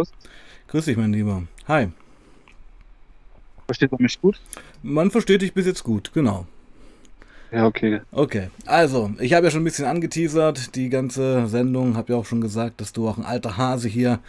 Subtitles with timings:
[0.00, 0.12] Markus.
[0.68, 1.42] Grüß dich, mein Lieber.
[1.68, 1.88] Hi.
[3.66, 4.40] Versteht man mich gut?
[4.82, 6.46] Man versteht dich bis jetzt gut, genau.
[7.52, 8.00] Ja, okay.
[8.12, 12.24] Okay, also, ich habe ja schon ein bisschen angeteasert, die ganze Sendung, habe ja auch
[12.24, 14.20] schon gesagt, dass du auch ein alter Hase hier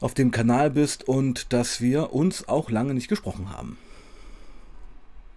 [0.00, 3.76] auf dem Kanal bist und dass wir uns auch lange nicht gesprochen haben.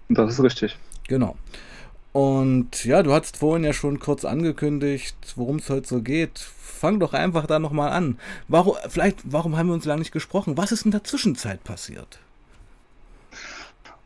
[0.09, 0.77] Das ist richtig.
[1.07, 1.35] Genau.
[2.13, 6.39] Und ja, du hast vorhin ja schon kurz angekündigt, worum es heute so geht.
[6.39, 8.17] Fang doch einfach da nochmal an.
[8.47, 10.57] Warum, vielleicht, warum haben wir uns lange nicht gesprochen?
[10.57, 12.19] Was ist in der Zwischenzeit passiert?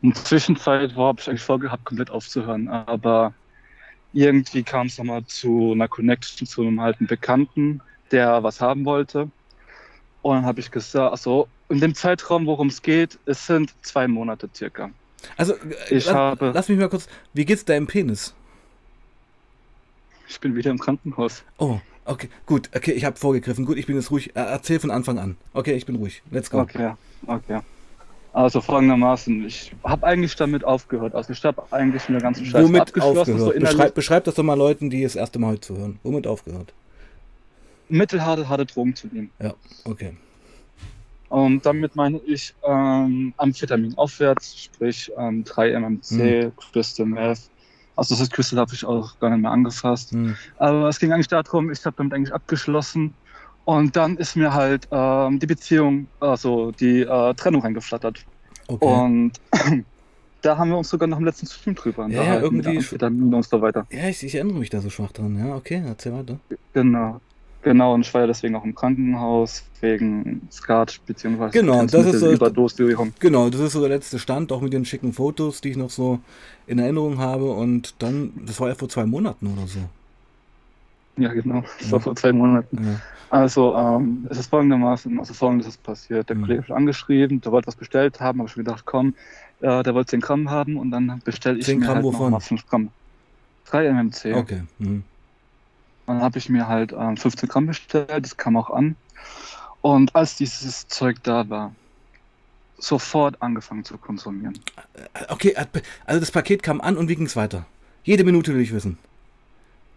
[0.02, 2.68] In der Zwischenzeit war, habe ich eigentlich vorgehabt, komplett aufzuhören.
[2.68, 3.34] Aber
[4.14, 7.82] irgendwie kam es nochmal zu einer Connection zu einem alten Bekannten,
[8.12, 9.30] der was haben wollte.
[10.22, 14.08] Und dann habe ich gesagt, also in dem Zeitraum, worum es geht, es sind zwei
[14.08, 14.92] Monate circa.
[15.38, 15.58] Also, äh,
[15.90, 18.34] ich lass, habe, lass mich mal kurz, wie geht's deinem Penis?
[20.28, 21.44] ich bin wieder im Krankenhaus.
[21.60, 23.66] Oh, okay, gut, okay, ich habe vorgegriffen.
[23.66, 24.36] Gut, ich bin jetzt ruhig.
[24.36, 25.38] Äh, erzähl von Anfang an.
[25.54, 26.24] Okay, ich bin ruhig.
[26.32, 26.62] Let's go.
[26.62, 26.94] Okay,
[27.28, 27.60] okay.
[28.34, 31.16] Also folgendermaßen, ich habe eigentlich damit aufgehört.
[31.16, 33.20] Also ich habe eigentlich mit der ganzen Scheiße Womit abgeschlossen.
[33.20, 33.54] aufgehört?
[33.54, 36.00] So beschreib, beschreib das doch mal Leuten, die das erste Mal heute zuhören.
[36.04, 36.74] Womit aufgehört?
[37.90, 39.32] mittelharte, harte Drogen zu nehmen.
[39.40, 39.54] Ja,
[39.84, 40.18] okay.
[41.30, 47.50] Und damit meine ich ähm, Amphetamin aufwärts, sprich ähm, 3 MMC, Crystal Meth.
[47.96, 50.12] Also das Crystal habe ich auch gar nicht mehr angefasst.
[50.12, 50.36] Hm.
[50.58, 53.14] Aber es ging eigentlich darum, ich habe damit eigentlich abgeschlossen.
[53.64, 58.24] Und dann ist mir halt ähm, die Beziehung, also die äh, Trennung reingeflattert.
[58.68, 58.86] okay.
[58.86, 59.32] Und
[60.42, 63.46] da haben wir uns sogar noch im letzten Stream drüber Ja, ja, irgendwie Amphetamin und
[63.46, 63.88] so weiter.
[63.90, 65.36] ja, ich, ich erinnere mich da so schwach dran.
[65.38, 66.38] Ja, okay, erzähl weiter.
[66.74, 67.20] Genau.
[67.66, 71.50] Genau, und ich war ja deswegen auch im Krankenhaus wegen Skat bzw.
[71.50, 73.12] Genau, das ist so- Überdosierung.
[73.20, 75.90] Genau, das ist so der letzte Stand, auch mit den schicken Fotos, die ich noch
[75.90, 76.20] so
[76.68, 77.52] in Erinnerung habe.
[77.52, 79.80] Und dann, das war ja vor zwei Monaten oder so.
[81.18, 81.64] Ja, genau.
[81.80, 81.92] Das Ja.
[81.94, 82.78] war vor zwei Monaten.
[82.86, 83.02] Ja.
[83.32, 86.30] Also, ähm, es ist folgendermaßen, also folgendes ist passiert.
[86.30, 86.42] Der Mhm.
[86.44, 89.16] Kollege hat angeschrieben, der wollte was bestellt haben, habe ich mir gedacht, komm,
[89.62, 92.22] äh, der wollte 10 Gramm haben und dann bestelle ich 10 mir Gramm halt wovon?
[92.26, 92.90] noch mal 5 Gramm.
[93.66, 94.36] 3 MMC.
[94.36, 94.62] Okay.
[94.78, 95.04] Mhm.
[96.08, 98.96] Dann habe ich mir halt ähm, 15 Gramm bestellt, das kam auch an.
[99.82, 101.74] Und als dieses Zeug da war,
[102.78, 104.60] sofort angefangen zu konsumieren.
[105.30, 105.56] Okay,
[106.06, 107.66] also das Paket kam an und wie ging es weiter?
[108.04, 108.98] Jede Minute will ich wissen.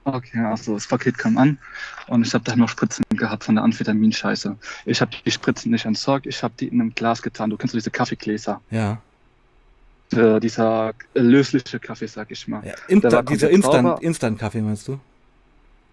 [0.05, 1.59] Okay, also das Paket kam an
[2.07, 4.57] und ich habe da noch Spritzen gehabt von der Amphetaminscheiße.
[4.87, 7.51] Ich habe die Spritzen nicht entsorgt, ich habe die in einem Glas getan.
[7.51, 8.61] Du kennst diese Kaffeegläser.
[8.71, 9.03] Ja.
[10.13, 12.65] Äh, dieser lösliche Kaffee, sag ich mal.
[12.65, 14.03] ja Insta dieser komplett Instant.
[14.03, 14.99] Instant-Kaffee meinst du?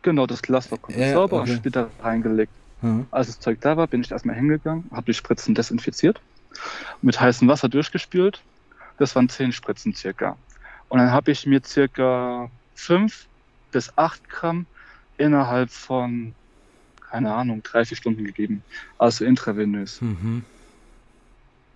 [0.05, 1.49] Genau, das Glas war komplett Ja, sauber okay.
[1.49, 2.51] und später reingelegt.
[2.83, 3.03] Ja.
[3.09, 6.21] Als das Zeug da war, bin ich erstmal hingegangen, habe die Spritzen desinfiziert,
[7.01, 8.43] mit heißem Wasser durchgespült.
[8.99, 10.37] Das waren 10 Spritzen circa.
[10.89, 13.25] Und dann habe ich mir circa 5
[13.71, 14.67] bis 8 Gramm
[15.17, 16.35] innerhalb von,
[17.09, 18.61] keine Ahnung, drei, vier Stunden gegeben.
[18.99, 20.01] Also intravenös.
[20.01, 20.43] Mhm.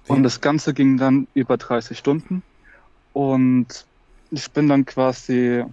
[0.08, 2.44] Und das Ganze ging dann über 30 Stunden.
[3.12, 3.88] Und
[4.30, 5.66] ich bin dann quasi,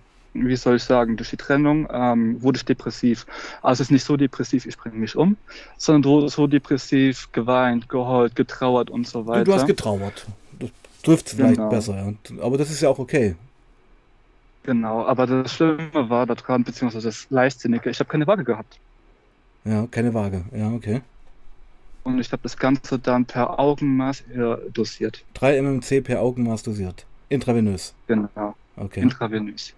[0.44, 3.26] wie soll ich sagen, durch die Trennung ähm, wurde ich depressiv.
[3.62, 5.36] Also es ist nicht so depressiv, ich bringe mich um,
[5.78, 9.44] sondern so- so depressiv, geweint, geheult, getrauert und so weiter.
[9.44, 10.26] du hast getrauert.
[10.58, 10.70] Das
[11.02, 11.69] trifft vielleicht Genau.
[11.69, 12.14] besser.
[12.41, 13.36] Aber das ist ja auch okay.
[14.64, 18.78] genau, aber das Schlimme war daran, beziehungsweise das Leichtsinnige, ich habe keine Waage gehabt.
[19.64, 20.44] Ja, keine Waage.
[20.53, 21.00] Ja, okay.
[22.04, 25.24] Und ich habe das Ganze dann per Augenmaß äh, dosiert.
[25.34, 27.04] 3 mmc per Augenmaß dosiert.
[27.28, 27.94] Intravenös.
[28.06, 29.00] Genau, Okay.
[29.00, 29.72] intravenös.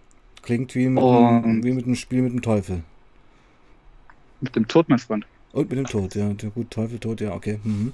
[0.49, 2.83] Klingt wie mit, einem, wie mit einem Spiel mit dem Teufel.
[4.41, 5.27] Mit dem Tod, mein Freund.
[5.53, 6.33] Und mit dem Tod, ja.
[6.55, 7.61] Gut, Teufel, Tod, ja, okay.
[7.63, 7.93] Mhm.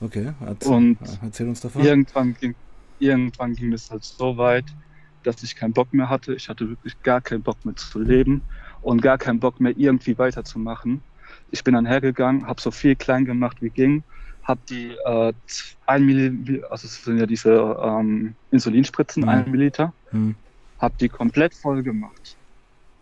[0.00, 1.82] Okay, erzähl, Und erzähl uns davon.
[1.84, 2.54] Irgendwann ging,
[3.00, 4.66] irgendwann ging es halt so weit,
[5.24, 6.32] dass ich keinen Bock mehr hatte.
[6.36, 8.40] Ich hatte wirklich gar keinen Bock mehr zu leben
[8.82, 11.00] und gar keinen Bock mehr irgendwie weiterzumachen.
[11.50, 14.04] Ich bin dann hergegangen, habe so viel klein gemacht wie ging,
[14.44, 15.32] habe die äh,
[15.86, 17.50] 1 Milliliter, also es sind ja diese
[17.82, 19.28] ähm, Insulinspritzen, Mhm.
[19.28, 20.36] 1 Milliliter, Hm.
[20.78, 22.36] Habe die komplett voll gemacht.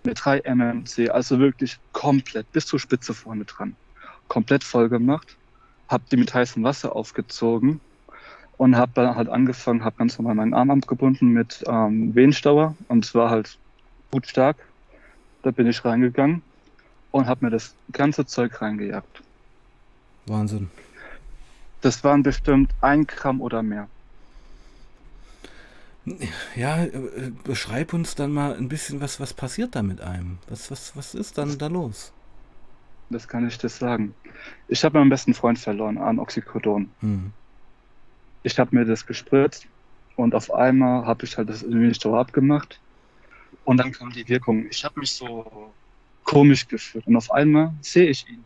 [0.04, 3.74] Mit 3 MMC, also wirklich komplett, bis zur Spitze vorne dran.
[4.28, 5.36] Komplett voll gemacht,
[5.88, 7.80] habe die mit heißem Wasser aufgezogen
[8.56, 13.04] und habe dann halt angefangen, habe ganz normal meinen Arm abgebunden mit ähm, Venenstauer und
[13.04, 13.58] es war halt
[14.10, 14.56] gut stark.
[15.42, 16.42] Da bin ich reingegangen
[17.10, 19.22] und habe mir das ganze Zeug reingejagt.
[20.26, 20.70] Wahnsinn.
[21.80, 23.88] Das waren bestimmt ein Gramm oder mehr.
[26.54, 30.38] Ja, äh, beschreib uns dann mal ein bisschen, was, was passiert da mit einem?
[30.48, 32.12] Was, was, was ist dann da los?
[33.10, 34.14] Das kann ich dir sagen.
[34.68, 36.90] Ich habe meinen besten Freund verloren an Oxycodon.
[37.00, 37.32] Hm.
[38.42, 39.66] Ich habe mir das gespritzt
[40.16, 42.78] und auf einmal habe ich halt das Immunstau abgemacht
[43.64, 44.66] und dann kam die Wirkung.
[44.68, 45.72] Ich habe mich so
[46.24, 48.44] komisch gefühlt und auf einmal sehe ich ihn.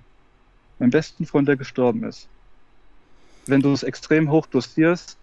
[0.79, 2.29] Mein besten Freund, der gestorben ist.
[3.47, 5.19] Wenn du es extrem hoch dosierst,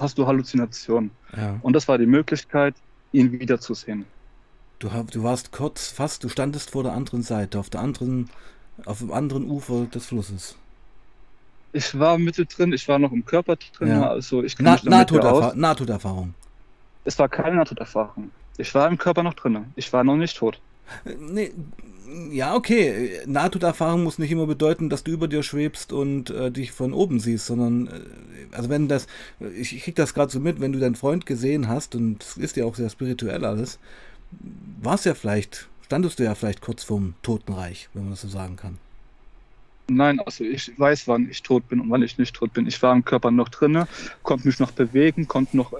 [0.00, 1.10] hast du Halluzinationen.
[1.36, 1.58] Ja.
[1.62, 2.74] Und das war die Möglichkeit,
[3.12, 4.04] ihn wiederzusehen.
[4.78, 8.28] Du, du warst kurz fast, du standest vor der anderen Seite, auf der anderen,
[8.84, 10.56] auf dem anderen Ufer des Flusses.
[11.72, 14.08] Ich war mittendrin, ich war noch im Körper drin, Ja.
[14.08, 15.54] also ich Na, mich damit ja Nahtoderfa aus.
[15.54, 16.34] Nahtoderfahrung.
[17.04, 18.30] Es war keine Nahtoderfahrung.
[18.58, 19.64] Ich war im Körper noch drin.
[19.76, 20.58] Ich war noch nicht tot.
[21.18, 21.52] Nee,
[22.30, 23.20] ja, okay.
[23.26, 27.18] Nahtoderfahrung muss nicht immer bedeuten, dass du über dir schwebst und äh, dich von oben
[27.20, 27.90] siehst, sondern, äh,
[28.56, 29.06] also wenn das,
[29.56, 32.36] ich, ich krieg das gerade so mit, wenn du deinen Freund gesehen hast, und es
[32.36, 33.78] ist ja auch sehr spirituell alles,
[34.80, 38.28] war es ja vielleicht, standest du ja vielleicht kurz vorm Totenreich, wenn man das so
[38.28, 38.78] sagen kann.
[39.88, 42.66] Nein, also ich weiß, wann ich tot bin und wann ich nicht tot bin.
[42.66, 43.86] Ich war im Körper noch drinne,
[44.24, 45.72] konnte mich noch bewegen, konnte noch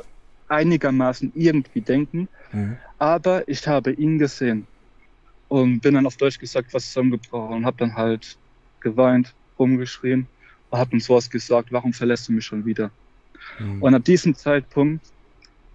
[0.49, 2.77] einigermaßen irgendwie denken, Mhm.
[2.99, 4.69] aber ich habe ihn gesehen
[5.49, 8.37] und bin dann auf Deutsch gesagt, was zusammengebrochen und habe dann halt
[8.81, 10.27] geweint, rumgeschrien
[10.71, 12.91] und habe dann sowas gesagt, warum verlässt du mich schon wieder?
[13.59, 13.83] Mhm.
[13.83, 15.05] Und ab diesem Zeitpunkt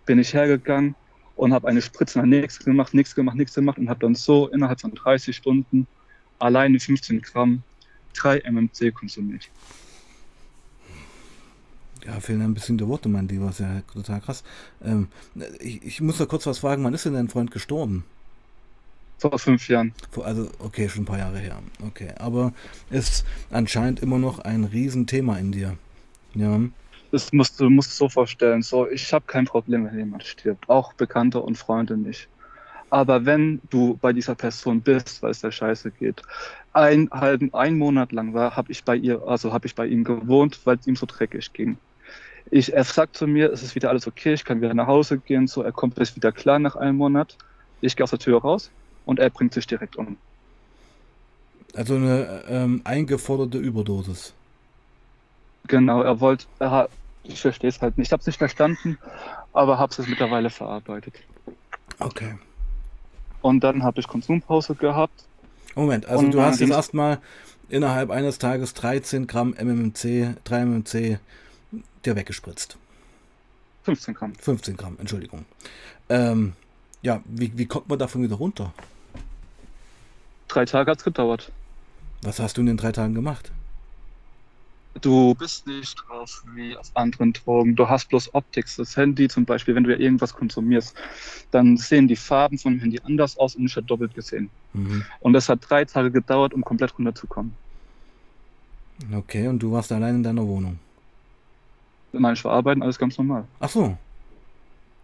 [0.05, 0.95] bin ich hergegangen
[1.35, 4.47] und habe eine Spritze nach nichts gemacht, nichts gemacht, nichts gemacht und habe dann so
[4.49, 5.87] innerhalb von 30 Stunden
[6.39, 7.63] alleine 15 Gramm
[8.13, 9.49] 3 MMC konsumiert.
[12.05, 14.43] Ja, fehlen ein bisschen die Worte, mein Lieber, ist ja total krass.
[14.83, 15.07] Ähm,
[15.59, 18.03] ich, ich muss da kurz was fragen, wann ist denn dein Freund gestorben?
[19.21, 19.93] Vor fünf Jahren.
[20.23, 21.59] Also, okay, schon ein paar Jahre her.
[21.85, 22.53] Okay, aber
[22.89, 25.77] ist anscheinend immer noch ein Riesenthema in dir.
[26.33, 26.59] Ja.
[27.11, 28.63] Das musst du musst so vorstellen.
[28.63, 30.67] So, ich habe kein Problem, wenn jemand stirbt.
[30.67, 32.29] Auch Bekannte und Freunde nicht.
[32.89, 36.23] Aber wenn du bei dieser Person bist, weil es der Scheiße geht,
[36.73, 40.03] ein halben, ein Monat lang war, habe ich bei ihr, also habe ich bei ihm
[40.03, 41.77] gewohnt, weil es ihm so dreckig ging.
[42.49, 45.19] Ich, er sagt zu mir, es ist wieder alles okay, ich kann wieder nach Hause
[45.19, 47.37] gehen, so, er kommt jetzt wieder klar nach einem Monat.
[47.81, 48.71] Ich gehe aus der Tür raus
[49.05, 50.17] und er bringt sich direkt um.
[51.75, 54.33] Also eine ähm, eingeforderte Überdosis.
[55.67, 56.89] Genau, er wollte, er hat,
[57.23, 58.97] ich verstehe es halt nicht, ich habe es nicht verstanden,
[59.53, 61.13] aber habe es mittlerweile verarbeitet.
[61.99, 62.35] Okay.
[63.41, 65.23] Und dann habe ich Konsumpause gehabt.
[65.75, 67.19] Moment, also du hast jetzt erstmal
[67.69, 71.19] innerhalb eines Tages 13 Gramm MMC, 3 MMC
[72.05, 72.77] dir weggespritzt.
[73.83, 74.35] 15 Gramm.
[74.35, 75.45] 15 Gramm, Entschuldigung.
[76.09, 76.53] Ähm,
[77.01, 78.73] ja, wie, wie kommt man davon wieder runter?
[80.47, 81.51] Drei Tage hat es gedauert.
[82.23, 83.51] Was hast du in den drei Tagen gemacht?
[84.99, 87.75] Du bist nicht drauf wie auf anderen Drogen.
[87.75, 88.65] Du hast bloß Optik.
[88.75, 90.93] Das Handy zum Beispiel, wenn du ja irgendwas konsumierst,
[91.51, 94.49] dann sehen die Farben vom Handy anders aus und ich habe doppelt gesehen.
[94.73, 95.05] Mhm.
[95.21, 97.53] Und das hat drei Tage gedauert, um komplett runterzukommen.
[99.13, 100.77] Okay, und du warst allein in deiner Wohnung.
[102.11, 103.45] Nein, ich war arbeiten, alles ganz normal.
[103.61, 103.97] Ach so.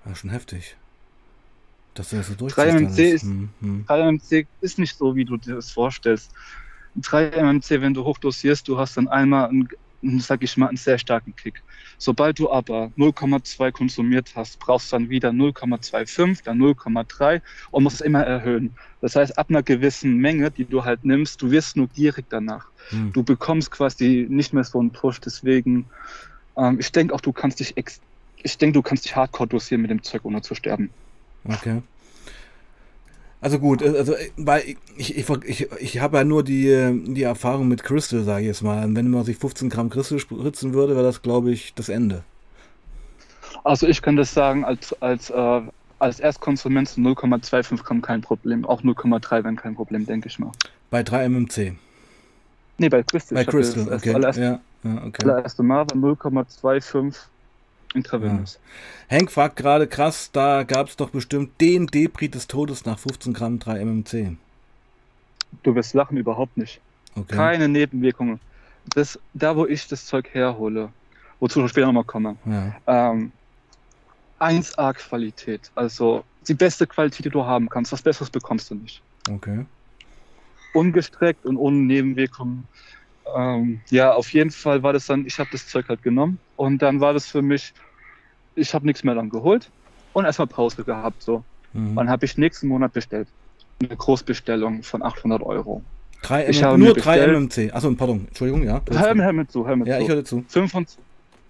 [0.06, 0.76] Ja, schon heftig.
[1.98, 2.76] Dass du das so 3 durchziehst.
[2.76, 3.00] MMC alles.
[3.00, 3.86] ist- Hm, hm.
[3.88, 6.32] 3 MMC ist nicht so, wie du dir das vorstellst.
[6.96, 9.68] 3 MMC, wenn du hochdosierst, du hast dann einmal einen,
[10.20, 11.62] sag ich mal, einen sehr starken Kick.
[12.00, 17.42] Sobald du aber 0,2 konsumiert hast, brauchst du dann wieder 0,25, dann 0,3
[17.72, 18.76] und musst es immer erhöhen.
[19.02, 22.68] Das heißt, ab einer gewissen Menge, die du halt nimmst, du wirst nur gierig danach.
[22.90, 23.12] Hm.
[23.14, 25.20] Du bekommst quasi nicht mehr so einen Push.
[25.22, 25.86] Deswegen,
[26.56, 27.74] ähm, ich denke auch, du kannst dich
[28.44, 30.90] ich denke, du kannst dich hardcore dosieren mit dem Zeug, ohne zu sterben.
[31.48, 31.82] Okay.
[33.40, 34.64] Also gut, äh, also äh, weil
[34.98, 38.48] ich, ich, ich, ich habe ja nur die, äh, die Erfahrung mit Crystal, sage ich
[38.48, 38.84] jetzt mal.
[38.96, 42.24] Wenn man sich 15 Gramm Crystal spritzen würde, wäre das, glaube ich, das Ende.
[43.64, 45.62] Also ich kann das sagen, als, als, äh,
[46.00, 48.66] als Erstkonsument zu 0,25 Gramm kein Problem.
[48.66, 50.52] Auch 0,3 wären kein Problem, denke ich mal.
[50.90, 51.76] Bei 3 MMC.
[52.80, 53.36] Nee, bei Crystal.
[53.36, 54.14] Bei Crystal, das okay.
[54.14, 55.24] allererste, Ja, ja, okay.
[55.24, 57.16] allererste Mal war 0,25
[57.94, 58.60] intravenös.
[59.10, 63.34] Hank fragt gerade, krass, da gab es doch bestimmt den Depri des Todes nach 15
[63.34, 64.36] Gramm 3 MMC.
[65.64, 66.82] Du wirst lachen, überhaupt nicht.
[67.16, 67.36] Okay.
[67.36, 68.40] Keine Nebenwirkungen.
[68.94, 70.90] Das, da, wo ich das Zeug herhole,
[71.40, 72.76] wozu ich später nochmal komme, Ja.
[73.12, 73.32] ähm,
[74.40, 75.72] 1A Qualität.
[75.76, 77.92] Also die beste Qualität, die du haben kannst.
[77.92, 79.02] Was Besseres bekommst du nicht.
[79.30, 79.66] Okay.
[80.74, 82.68] ungestreckt und ohne Nebenwirkungen.
[83.36, 86.82] Ähm, ja, auf jeden Fall war das dann, ich habe das Zeug halt genommen und
[86.82, 87.74] dann war das für mich,
[88.56, 89.72] ich habe nichts mehr dann geholt
[90.14, 91.22] und erstmal Pause gehabt.
[91.24, 91.44] So.
[91.74, 91.96] Mhm.
[91.96, 93.30] Dann habe ich nächsten Monat bestellt.
[93.82, 95.84] Eine Großbestellung von 800 Euro.
[96.24, 97.30] Drei ich habe nur mir 3 bestellt-
[97.68, 97.72] MMC.
[97.74, 98.82] Achso, pardon, Entschuldigung, ja.
[98.90, 100.14] Hör, hör mir zu, hör mir Ja, ich zu.
[100.14, 100.46] höre zu.
[100.48, 101.00] 25,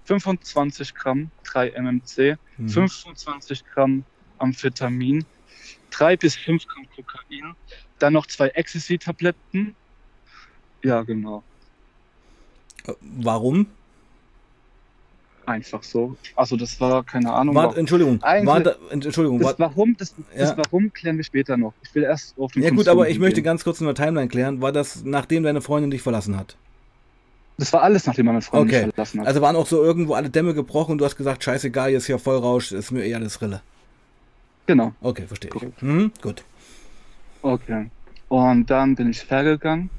[0.03, 2.67] 25 Gramm 3 MMC, Mhm.
[2.69, 4.05] 25 Gramm
[4.39, 5.25] Amphetamin,
[5.91, 7.53] 3 bis 5 Gramm Kokain,
[7.99, 9.75] dann noch zwei Ecstasy-Tabletten.
[10.83, 11.43] Ja, genau.
[13.01, 13.67] Warum?
[15.45, 16.17] Einfach so.
[16.35, 17.55] Also das war keine Ahnung.
[17.55, 17.77] War.
[17.77, 20.57] Entschuldigung, war da, Entschuldigung, war, das Warum, das, das Ja.
[20.57, 21.73] Warum klären wir später noch.
[21.83, 23.43] Ich will erst auf den ja gut, aber ich möchte eingehen.
[23.45, 26.57] ganz kurz in der Timeline klären, war das nachdem deine Freundin dich verlassen hat?
[27.57, 28.85] Das war alles, nachdem meine Freundin Okay.
[28.87, 29.27] mich verlassen hat.
[29.27, 32.19] Also waren auch so irgendwo alle Dämme gebrochen und du hast gesagt, scheißegal, jetzt hier
[32.19, 33.61] Vollrausch, ist mir eher alles Rille.
[34.65, 34.91] genau.
[35.01, 35.81] Okay, verstehe ich.
[35.81, 36.43] Mhm, gut.
[37.41, 37.89] Okay.
[38.27, 39.89] Und dann bin ich hergegangen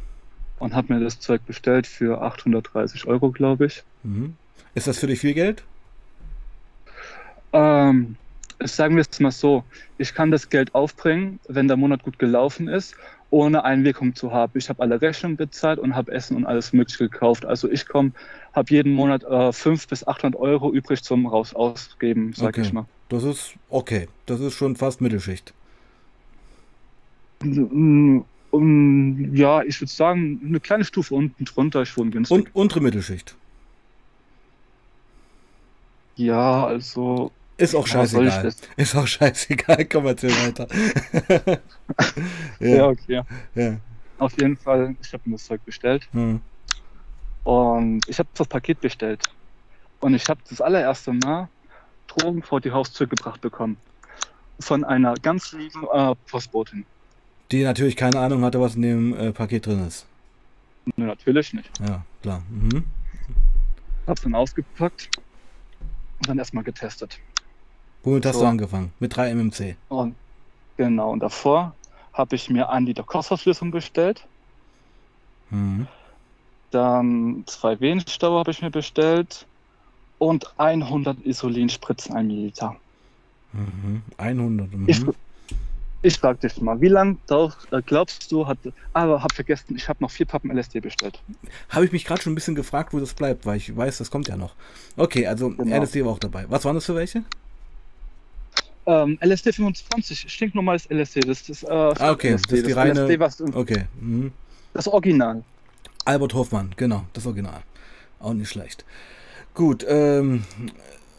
[0.59, 3.83] und habe mir das Zeug bestellt für 830 Euro, glaube ich.
[4.03, 4.37] Mhm.
[4.75, 5.63] Ist das für dich viel Geld?
[7.53, 8.17] Ähm,
[8.63, 9.65] sagen wir es mal so,
[9.97, 12.95] ich kann das Geld aufbringen, wenn der Monat gut gelaufen ist,
[13.31, 14.53] ohne Einwirkung zu haben.
[14.57, 17.45] Ich habe alle Rechnungen bezahlt und habe Essen und alles Mögliche gekauft.
[17.45, 18.13] Also ich komme,
[18.53, 22.63] habe jeden Monat äh, 500 bis 800 Euro übrig zum raus ausgeben, sag Okay.
[22.63, 22.87] ich mal.
[23.09, 24.09] Das ist okay.
[24.27, 25.55] Das ist schon fast Mittelschicht.
[28.51, 32.35] Um, ja, ich würde sagen, eine kleine Stufe unten drunter, ich wohne günstig.
[32.37, 33.37] Und untere Mittelschicht.
[36.17, 38.53] ja, also Ist auch scheißegal.
[38.77, 39.85] Ist auch scheißegal.
[39.85, 40.67] Komm, erzähl weiter.
[42.61, 43.23] Ja, ja, okay.
[43.55, 43.77] ja.
[44.19, 46.41] Auf jeden Fall, ich habe mir das Zeug bestellt Hm.
[47.45, 49.23] und ich habe das Paket bestellt.
[50.01, 51.49] Und ich habe das allererste Mal
[52.09, 53.77] Drogen vor die Haustür gebracht bekommen.
[54.61, 56.85] Von einer ganz lieben äh, Postbotin.
[57.51, 60.07] Die natürlich keine Ahnung hatte, was in dem äh, Paket drin ist.
[60.97, 61.71] Nö, natürlich nicht.
[61.81, 62.43] Ja, klar.
[62.51, 62.85] Mhm.
[64.07, 65.11] Hab's dann ausgepackt
[66.19, 67.19] und dann erstmal getestet.
[68.03, 68.41] Womit hast So.
[68.43, 68.93] du angefangen?
[69.01, 69.77] Mit 3 MMC.
[69.89, 70.15] Und
[70.77, 71.75] genau, und davor
[72.13, 74.27] habe ich mir ein Liter Kochsalzlösung bestellt.
[75.51, 75.87] Mhm.
[76.71, 79.47] Dann zwei Venenstaube habe ich mir bestellt.
[80.19, 82.77] Und 100 Isolinspritzen, ein Milliliter.
[83.53, 84.03] Mhm.
[84.17, 84.73] 100.
[84.73, 84.89] Mhm.
[84.89, 85.01] Ich,
[86.03, 87.17] ich frage dich mal, wie lange
[87.87, 88.59] glaubst du, hat,
[88.93, 91.21] aber hab vergessen, ich habe noch vier Pappen LSD bestellt.
[91.71, 94.11] Habe ich mich gerade schon ein bisschen gefragt, wo das bleibt, weil ich weiß, das
[94.11, 94.55] kommt ja noch.
[94.97, 95.77] Okay, also Genau.
[95.83, 96.45] LSD war auch dabei.
[96.49, 97.25] Was waren das für welche?
[98.87, 101.21] Ähm, LSD 25, stinknormales LSD.
[101.21, 103.85] Das ist, äh, Ah, okay, LSD, das ist die reine- LSD, was, Okay.
[104.01, 104.33] Mhm.
[104.73, 105.43] das Original.
[106.05, 107.61] Albert Hofmann, genau, das Original.
[108.21, 108.85] Auch nicht schlecht.
[109.53, 110.45] Gut, ähm,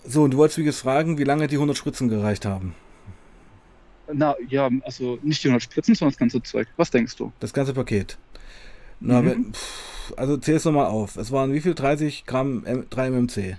[0.04, 2.74] so, und du wolltest mich jetzt fragen, wie lange die 100 Spritzen gereicht haben.
[4.14, 6.68] Na ja, also nicht die 100 Spritzen, sondern das ganze Zeug.
[6.78, 7.32] Was denkst du?
[7.40, 8.18] Das ganze Paket.
[9.00, 9.26] Na, Mhm.
[9.26, 11.16] wenn, pff, also zähl's nochmal auf.
[11.16, 11.74] Es waren wie viel?
[11.76, 13.58] 30 Gramm M 3 MMC.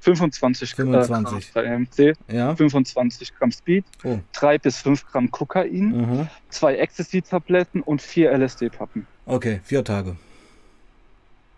[0.00, 1.48] 25, 25.
[1.48, 2.56] Äh, Gramm MC, Ja?
[2.56, 4.18] 25 Gramm Speed, Oh.
[4.32, 6.28] 3 bis 5 Gramm Kokain, Mhm.
[6.48, 9.06] zwei Ecstasy-Tabletten und vier LSD-Pappen.
[9.26, 10.16] Okay, vier Tage.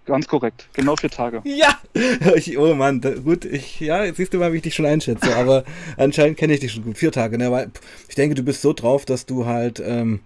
[0.06, 0.68] Ganz korrekt.
[0.75, 1.42] Genau vier Tage.
[1.44, 1.78] Ja!
[2.34, 4.87] Ich, oh Mann, da, gut, ich, ja, jetzt siehst du mal, wie ich dich schon
[4.87, 5.64] einschätze, aber
[5.96, 6.99] anscheinend kenne ich dich schon gut.
[6.99, 7.50] Vier Tage, ne?
[7.50, 7.70] Weil
[8.08, 10.20] ich denke, du bist so drauf, dass du halt ähm,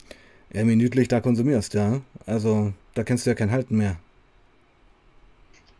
[0.53, 2.01] ja, minütlich da konsumierst, ja.
[2.27, 3.97] Also, da kennst du ja kein Halten mehr.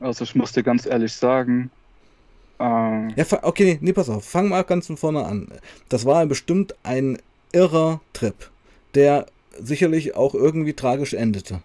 [0.01, 1.71] Also ich muss dir ganz ehrlich sagen,
[2.61, 2.65] äh,
[3.15, 5.49] Ja, okay, nee, nee, pass auf, fang mal ganz von vorne an.
[5.89, 7.19] Das war bestimmt ein
[7.53, 8.35] irrer Trip,
[8.95, 9.27] der
[9.59, 11.63] sicherlich auch irgendwie tragisch endete.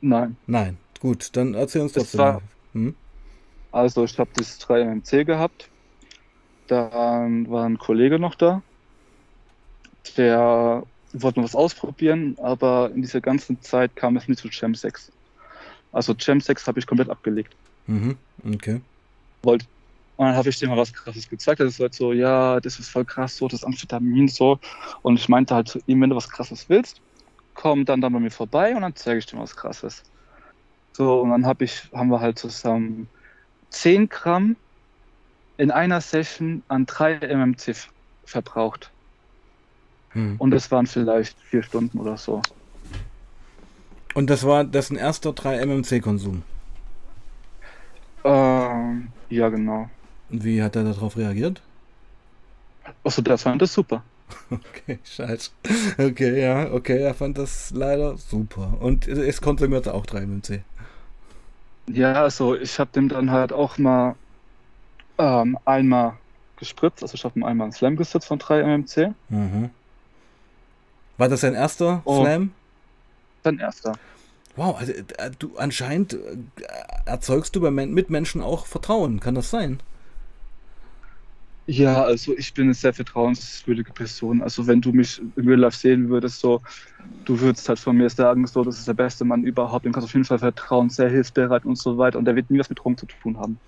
[0.00, 0.36] nein.
[0.46, 2.20] Nein, gut, dann erzähl uns trotzdem.
[2.20, 2.42] war-.
[2.74, 2.94] Hm?
[3.72, 5.68] Also ich habe das 3 MMC gehabt.
[6.68, 8.62] Dann war ein Kollege noch da.
[10.16, 14.74] Der wollte noch was ausprobieren, aber in dieser ganzen Zeit kam es nicht zu Gem
[14.74, 15.10] 6.
[15.90, 17.54] Also Gem 6 habe ich komplett abgelegt.
[17.86, 18.16] Mhm,
[18.54, 18.80] okay.
[19.42, 19.66] Wollte.
[20.16, 21.60] Und dann habe ich dem mal was krasses gezeigt.
[21.60, 24.60] Das ist halt so, ja, das ist voll krass, so, das Amphetamin so.
[25.02, 27.00] Und ich meinte halt zu ihm, wenn du was krasses willst,
[27.54, 30.04] komm dann, dann bei mir vorbei und dann zeige ich dir was krasses.
[30.92, 33.08] So, und dann hab ich, haben wir halt zusammen
[33.70, 34.56] 10 Gramm
[35.56, 37.74] in einer Session an 3 MMC
[38.24, 38.90] verbraucht.
[40.10, 40.36] Hm.
[40.38, 42.42] Und das waren vielleicht vier Stunden oder so.
[44.14, 46.42] Und das war dessen erster 3 MMC-Konsum.
[48.24, 49.88] Ähm, ja, genau.
[50.30, 51.62] Und wie hat er darauf reagiert?
[53.04, 54.02] Achso, der fand das super.
[54.50, 55.50] Okay, scheiße.
[55.98, 58.74] Okay, ja, okay, er fand das leider super.
[58.80, 60.62] Und es konsumierte auch 3 MMC.
[61.88, 64.14] Ja, also ich habe dem dann halt auch mal
[65.18, 66.14] ähm, einmal
[66.56, 67.02] gespritzt.
[67.02, 69.14] Also ich habe ihm einmal einen Slam gesetzt von 3 MMC.
[69.28, 69.70] Mhm.
[71.18, 72.22] War das sein erster Oh.
[72.22, 72.52] Slam?
[73.42, 73.92] Dann erster.
[74.56, 76.18] Wow, also äh, du anscheinend äh,
[77.06, 79.80] erzeugst du bei Men Mitmenschen auch Vertrauen, kann das sein?
[81.66, 84.42] Ja, also ich bin eine sehr vertrauenswürdige Person.
[84.42, 86.60] Also wenn du mich in Real Life sehen würdest, so,
[87.24, 90.06] du würdest halt von mir sagen, so, das ist der beste Mann überhaupt, dem kannst
[90.06, 92.18] du auf jeden Fall vertrauen, sehr hilfsbereit und so weiter.
[92.18, 93.58] Und der wird nie was mit Drogen zu tun haben.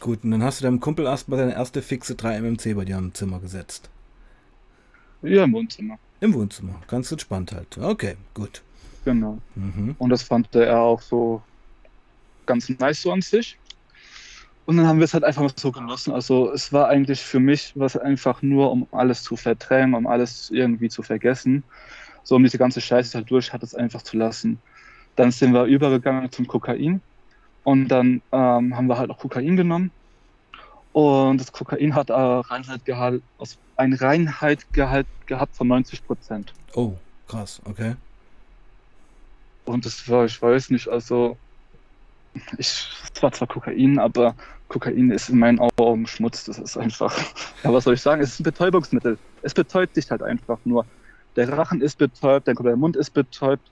[0.00, 2.98] Gut, und dann hast du deinem Kumpel erstmal deine erste fixe 3 MMC bei dir
[2.98, 3.88] im Zimmer gesetzt.
[5.22, 5.98] Ja, im Wohnzimmer.
[6.20, 7.78] Im Wohnzimmer, ganz entspannt halt.
[7.78, 8.62] Okay, gut.
[9.04, 9.38] Genau.
[9.54, 9.94] Mhm.
[9.98, 11.42] Und das fand er auch so
[12.46, 13.56] ganz nice so an sich.
[14.66, 16.12] Und dann haben wir es halt einfach mal so genossen.
[16.12, 20.50] Also es war eigentlich für mich was einfach nur, um alles zu verdrängen, um alles
[20.50, 21.64] irgendwie zu vergessen.
[22.22, 24.58] So um diese ganze Scheiße halt durch hat es einfach zu lassen.
[25.16, 27.02] Dann sind wir übergegangen zum Kokain
[27.62, 29.90] und dann ähm, haben wir halt auch Kokain genommen.
[30.92, 33.22] Und das Kokain hat äh, Reinheitgehalt,
[33.76, 36.54] ein Reinheitgehalt gehabt von 90 Prozent.
[36.74, 36.94] Oh,
[37.26, 37.96] krass, okay.
[39.64, 41.36] Und das war, ich weiß nicht, also
[42.58, 44.34] ich, es war zwar Kokain, aber
[44.68, 46.44] Kokain ist in meinen Augen Schmutz.
[46.44, 47.16] Das ist einfach,
[47.62, 48.22] ja, was soll ich sagen?
[48.22, 49.18] Es ist ein Betäubungsmittel.
[49.42, 50.86] Es betäubt dich halt einfach nur.
[51.36, 53.70] Der Rachen ist betäubt, der Mund ist betäubt.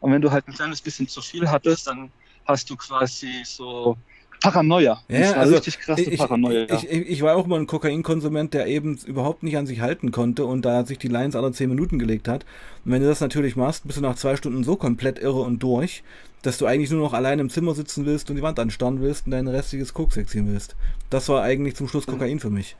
[0.00, 2.10] Und wenn du halt ein kleines bisschen zu viel hattest, dann
[2.46, 3.96] hast du quasi so
[4.40, 5.02] Paranoia.
[5.08, 6.64] Ja, das war also richtig krasse ich, Paranoia.
[6.72, 10.12] Ich, ich, ich, war auch mal ein Kokainkonsument, der eben überhaupt nicht an sich halten
[10.12, 12.44] konnte und da sich die Lines alle 10 Minuten gelegt hat.
[12.84, 15.62] Und wenn du das natürlich machst, bist du nach zwei Stunden so komplett irre und
[15.62, 16.02] durch,
[16.42, 19.26] dass du eigentlich nur noch allein im Zimmer sitzen willst und die Wand anstarren willst
[19.26, 20.74] und dein restliches Koks exziehen willst.
[21.10, 22.76] Das war eigentlich zum Schluss Kokain für mich.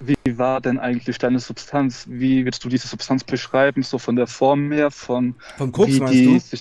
[0.00, 2.06] Wie war denn eigentlich deine Substanz?
[2.08, 3.82] Wie würdest du diese Substanz beschreiben?
[3.82, 6.58] So von der Form her, von vom Koks meinst du?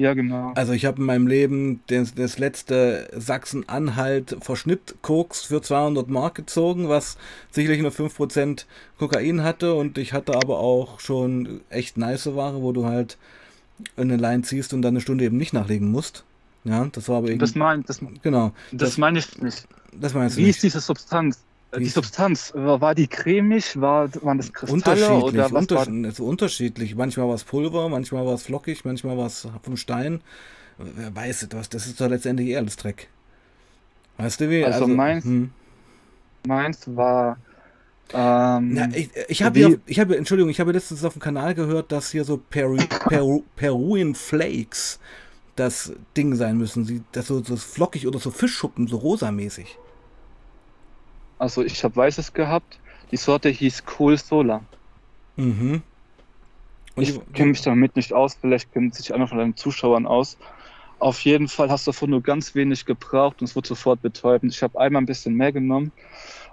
[0.00, 0.52] Ja, genau.
[0.54, 6.36] Also ich habe in meinem Leben das, das letzte Sachsen-Anhalt verschnitt Koks für 200 Mark
[6.36, 7.18] gezogen, was
[7.50, 8.64] sicherlich nur 5%
[8.98, 13.18] Kokain hatte und ich hatte aber auch schon echt nice Ware, wo du halt
[13.98, 16.24] eine Line ziehst und dann eine Stunde eben nicht nachlegen musst.
[16.64, 17.40] Ja, das war aber irgendwie.
[17.40, 18.52] Das mein, das, genau.
[18.72, 19.68] Das, das meine ich nicht.
[19.92, 20.56] Das meinst du Wie nicht.
[20.56, 21.40] ist diese Substanz?
[21.78, 23.80] Die Substanz, war die cremig?
[23.80, 24.74] War, waren das Kristalle?
[24.74, 26.10] Unterschiedlich, oder was unter war?
[26.10, 26.94] so unterschiedlich.
[26.96, 30.20] Manchmal war es Pulver, manchmal war es flockig, manchmal war es vom Stein.
[30.78, 33.08] Wer weiß etwas, das ist doch letztendlich eher alles Dreck.
[34.16, 34.64] Weißt du wie?
[34.64, 35.50] Also, also meins, hm.
[36.46, 37.38] meins war.
[38.12, 41.54] Ähm, ja, ich ich habe, ja, ich hab, Entschuldigung, ich habe letztens auf dem Kanal
[41.54, 42.76] gehört, dass hier so Peru,
[43.08, 44.98] Peru, Peruvian Flakes
[45.54, 46.84] das Ding sein müssen.
[46.84, 49.78] Sie, das so, so flockig oder so Fischschuppen, so rosamäßig.
[51.40, 52.78] Also ich habe weißes gehabt.
[53.10, 54.62] Die Sorte hieß Cool Solar.
[55.36, 55.82] Mhm.
[56.94, 58.36] Und ich kenne mich damit nicht aus.
[58.38, 60.36] Vielleicht kennt sich einer von deinen Zuschauern aus.
[60.98, 64.52] Auf jeden Fall hast du davon nur ganz wenig gebraucht und es wurde sofort betäubend.
[64.52, 65.92] Ich habe einmal ein bisschen mehr genommen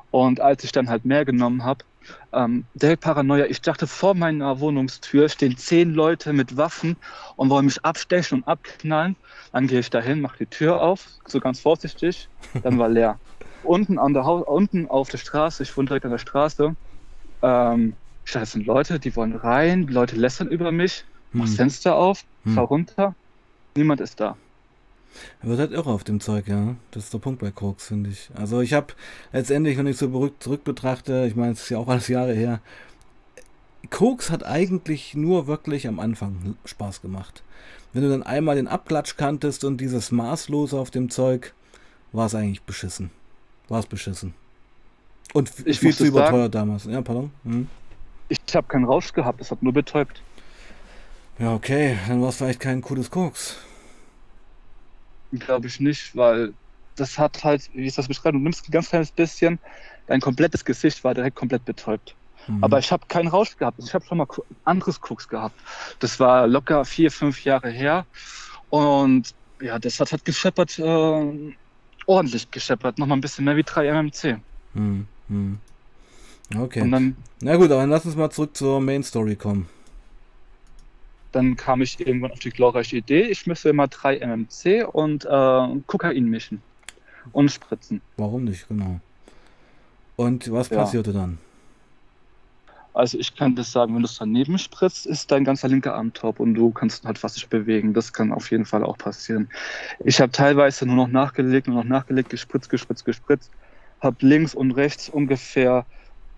[0.10, 1.84] und als ich dann halt mehr genommen habe,
[2.32, 6.96] ähm, der Paranoia, ich dachte, vor meiner Wohnungstür stehen zehn Leute mit Waffen
[7.36, 9.18] und wollen mich abstechen und abknallen.
[9.52, 12.30] Dann gehe ich dahin, mache die Tür auf, so ganz vorsichtig,
[12.64, 13.20] dann war leer
[13.68, 16.76] unten, an der Haus, unten auf der Straße, ich wohne direkt an der Straße,
[17.42, 17.94] ähm,
[18.26, 21.42] ich dachte, das sind Leute, die wollen rein, die Leute lästern über mich, hm.
[21.42, 22.54] mach Fenster auf, hm.
[22.54, 23.16] fahr runter,
[23.76, 24.36] niemand ist da.
[25.42, 26.76] Er wird halt irre auf dem Zeug, ja.
[26.92, 28.30] Das ist der Punkt bei Koks, finde ich.
[28.36, 28.94] Also ich habe
[29.32, 32.60] letztendlich, wenn ich so zurück betrachte, ich meine, es ist ja auch alles Jahre her,
[33.90, 37.44] Koks hat eigentlich nur wirklich am Anfang Spaß gemacht.
[37.94, 41.54] Wenn du dann einmal den Abklatsch kanntest und dieses Maßlose auf dem Zeug,
[42.12, 43.10] war es eigentlich beschissen
[43.70, 44.34] war es beschissen.
[45.34, 46.86] Und ich viel zu überteuert sagen, damals.
[46.86, 47.32] Ja, pardon.
[47.44, 47.68] Hm.
[48.30, 50.22] Ich habe keinen Rausch gehabt, es hat nur betäubt.
[51.40, 53.58] Ja, okay, dann war es vielleicht kein cooles Koks.
[55.32, 56.54] Glaube ich nicht, weil
[56.96, 59.60] das hat halt, wie ist das beschreiben, du nimmst ein ganz kleines bisschen,
[60.08, 62.16] dein komplettes Gesicht war direkt komplett betäubt.
[62.48, 62.64] Mhm.
[62.64, 63.80] Aber ich habe keinen Rausch gehabt.
[63.84, 64.28] Ich habe schon mal
[64.64, 65.56] anderes Koks gehabt.
[66.00, 68.06] Das war locker vier, fünf Jahre her.
[68.70, 70.80] Und ja, das hat halt gescheppert.
[70.80, 71.54] Äh,
[72.08, 72.98] ordentlich gescheppert.
[72.98, 74.40] Nochmal ein bisschen mehr wie 3 MMC.
[74.74, 75.60] Hm, hm.
[76.56, 76.90] Okay.
[76.90, 79.68] Dann, Na gut, aber dann lass uns mal zurück zur Main Story kommen.
[81.34, 85.82] Dann kam ich irgendwann auf die glorreiche Idee, ich müsste immer 3 MMC und äh,
[85.86, 86.62] Kokain mischen.
[87.34, 88.02] Und spritzen.
[88.16, 89.02] Warum nicht, genau.
[90.16, 90.78] Und was ja.
[90.78, 91.38] passierte dann?
[92.98, 96.14] Also ich kann das sagen, wenn du es daneben spritzt, ist dein ganzer linker Arm
[96.14, 97.94] taub und du kannst halt fast nicht bewegen.
[97.94, 99.50] Das kann auf jeden Fall auch passieren.
[100.04, 103.52] Ich habe teilweise nur noch nachgelegt, nur noch nachgelegt, gespritzt, gespritzt, gespritzt.
[104.02, 105.86] Habe links und rechts ungefähr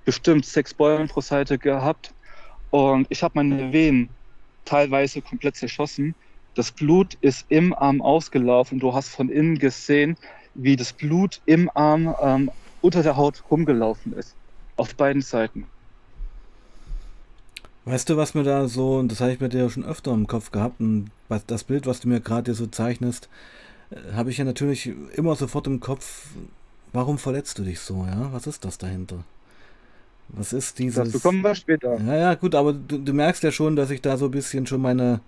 [0.04, 2.14] bestimmt sechs Beulen pro Seite gehabt.
[2.72, 4.10] Und ich habe meine Venen
[4.66, 6.14] teilweise komplett zerschossen.
[6.56, 8.80] Das Blut ist im Arm ausgelaufen.
[8.80, 10.18] Du hast von innen gesehen,
[10.56, 14.36] wie das Blut im Arm ähm, unter der Haut rumgelaufen ist.
[14.76, 15.66] Auf beiden Seiten.
[17.90, 20.28] Weißt du, was mir da so, und das habe ich bei dir schon öfter im
[20.28, 23.30] Kopf gehabt, und was, das Bild, was du mir gerade so zeichnest,
[23.90, 26.28] äh, habe ich ja natürlich immer sofort im Kopf,
[26.94, 28.32] warum verletzt du dich so, ja?
[28.32, 29.24] Was ist das dahinter?
[30.28, 30.96] Was ist dieses...
[30.96, 32.00] Das bekommen wir später.
[32.02, 34.68] Ja, ja, gut, aber du, du, merkst ja schon, dass ich da so ein bisschen
[34.68, 35.22] schon meine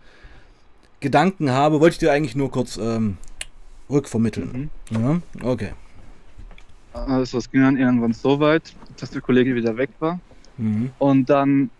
[1.00, 1.80] Gedanken habe.
[1.80, 3.17] Wollte ich dir eigentlich nur kurz ähm,
[3.89, 4.69] rückvermitteln.
[4.91, 5.02] Mhm.
[5.02, 5.71] Ja, okay.
[6.93, 10.19] Also es ging dann irgendwann so weit, dass der Kollege wieder weg war.
[10.58, 10.91] Mhm.
[11.00, 11.71] Und dann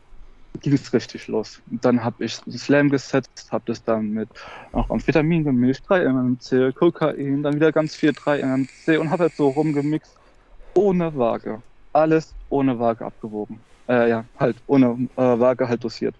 [0.60, 1.62] ging es richtig los.
[1.70, 4.30] Und dann habe ich Slam gesetzt, habe das dann mit
[4.74, 9.36] auch Amphetamin gemischt, 3 MMC, Kokain, dann wieder ganz viel 3 MMC und habe halt
[9.36, 10.16] so rumgemixt,
[10.74, 11.62] ohne Waage.
[11.94, 13.60] Alles ohne Waage abgewogen.
[13.88, 16.16] Äh, ja, halt ohne äh, Waage halt dosiert.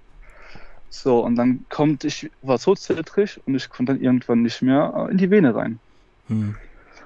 [0.89, 4.94] So, und dann kommt, ich war so zittrig und ich konnte dann irgendwann nicht mehr
[5.08, 5.80] äh, in die Vene rein.
[6.28, 6.56] Hm.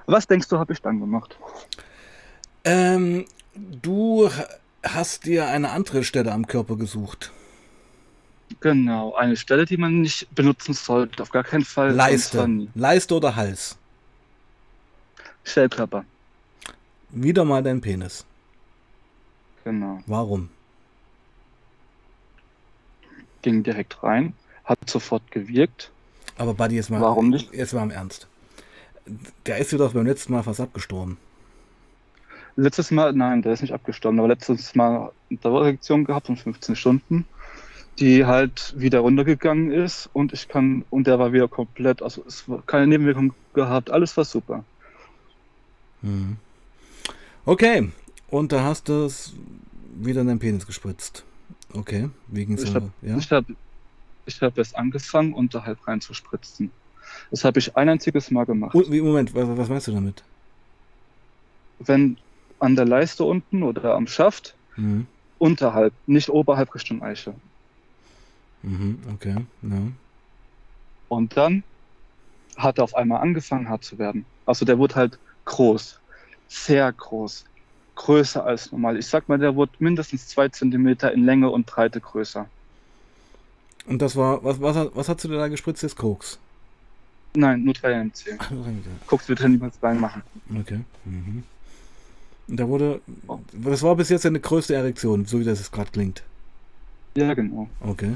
[0.08, 1.38] Was denkst du, habe ich dann gemacht?
[2.64, 4.30] Ähm, du
[4.86, 7.32] hast dir eine andere Stelle am Körper gesucht.
[8.60, 11.91] Genau, eine Stelle, die man nicht benutzen sollte, auf gar keinen Fall.
[11.91, 12.67] Leiste.
[12.76, 13.78] Leiste oder Hals?
[15.43, 16.06] Schellkörper,
[17.12, 18.26] Wieder mal dein Penis.
[19.63, 20.02] genau.
[20.08, 20.50] Warum?
[23.43, 25.91] Ging direkt rein, hat sofort gewirkt.
[26.38, 27.54] Aber Buddy, jetzt mal, Warum nicht?
[27.54, 28.28] jetzt mal im Ernst.
[29.45, 31.17] Der ist dir doch beim letzten Mal fast abgestorben.
[32.58, 36.76] Letztes Mal, nein, der ist nicht abgestorben, aber letztes Mal eine Dauerreaktion gehabt von 15
[36.76, 37.26] Stunden,
[38.00, 42.48] die halt wieder runtergegangen ist und ich kann, und der war wieder komplett, also es
[42.48, 44.63] war keine Nebenwirkung gehabt, alles war super.
[46.02, 46.38] Mhm.
[47.46, 47.89] Okay,
[48.30, 49.34] und da hast du es
[49.98, 51.26] wieder in deinen Penis gespritzt.
[51.74, 53.18] Okay, wegen Ich habe ja?
[53.18, 53.46] ich hab,
[54.26, 56.72] ich hab erst angefangen, unterhalb reinzuspritzen.
[57.32, 58.76] Das habe ich ein einziges Mal gemacht.
[58.76, 60.24] Und, Moment, was, was meinst du damit?
[61.80, 62.18] Wenn
[62.60, 65.08] an der Leiste unten oder am Schaft, Mhm.
[65.39, 67.34] unterhalb, nicht oberhalb Richtung Eiche.
[68.63, 69.78] Mhm, okay, ja.
[71.10, 71.63] Und dann
[72.58, 74.26] hat er auf einmal angefangen hart zu werden.
[74.46, 76.00] Also der wurde halt groß,
[76.48, 77.46] sehr groß,
[77.96, 78.98] größer als normal.
[78.98, 82.48] Ich sag mal, der wurde mindestens zwei Zentimeter in Länge und Breite größer.
[83.88, 85.84] Und das war, was, was, hat- was hast du da gespritzt?
[85.84, 86.39] Jetzt Koks?
[87.36, 88.36] Nein, nur 3 MC.
[88.39, 88.50] Ach,
[89.08, 90.24] Guckst wird er niemals reinmachen.
[90.60, 90.80] Okay.
[91.04, 91.44] Mhm.
[92.47, 93.39] Da wurde, Oh.
[93.53, 96.23] das war bis jetzt deine größte Erektion, so wie das jetzt gerade klingt.
[97.17, 97.67] Ja, genau.
[97.81, 98.13] Okay.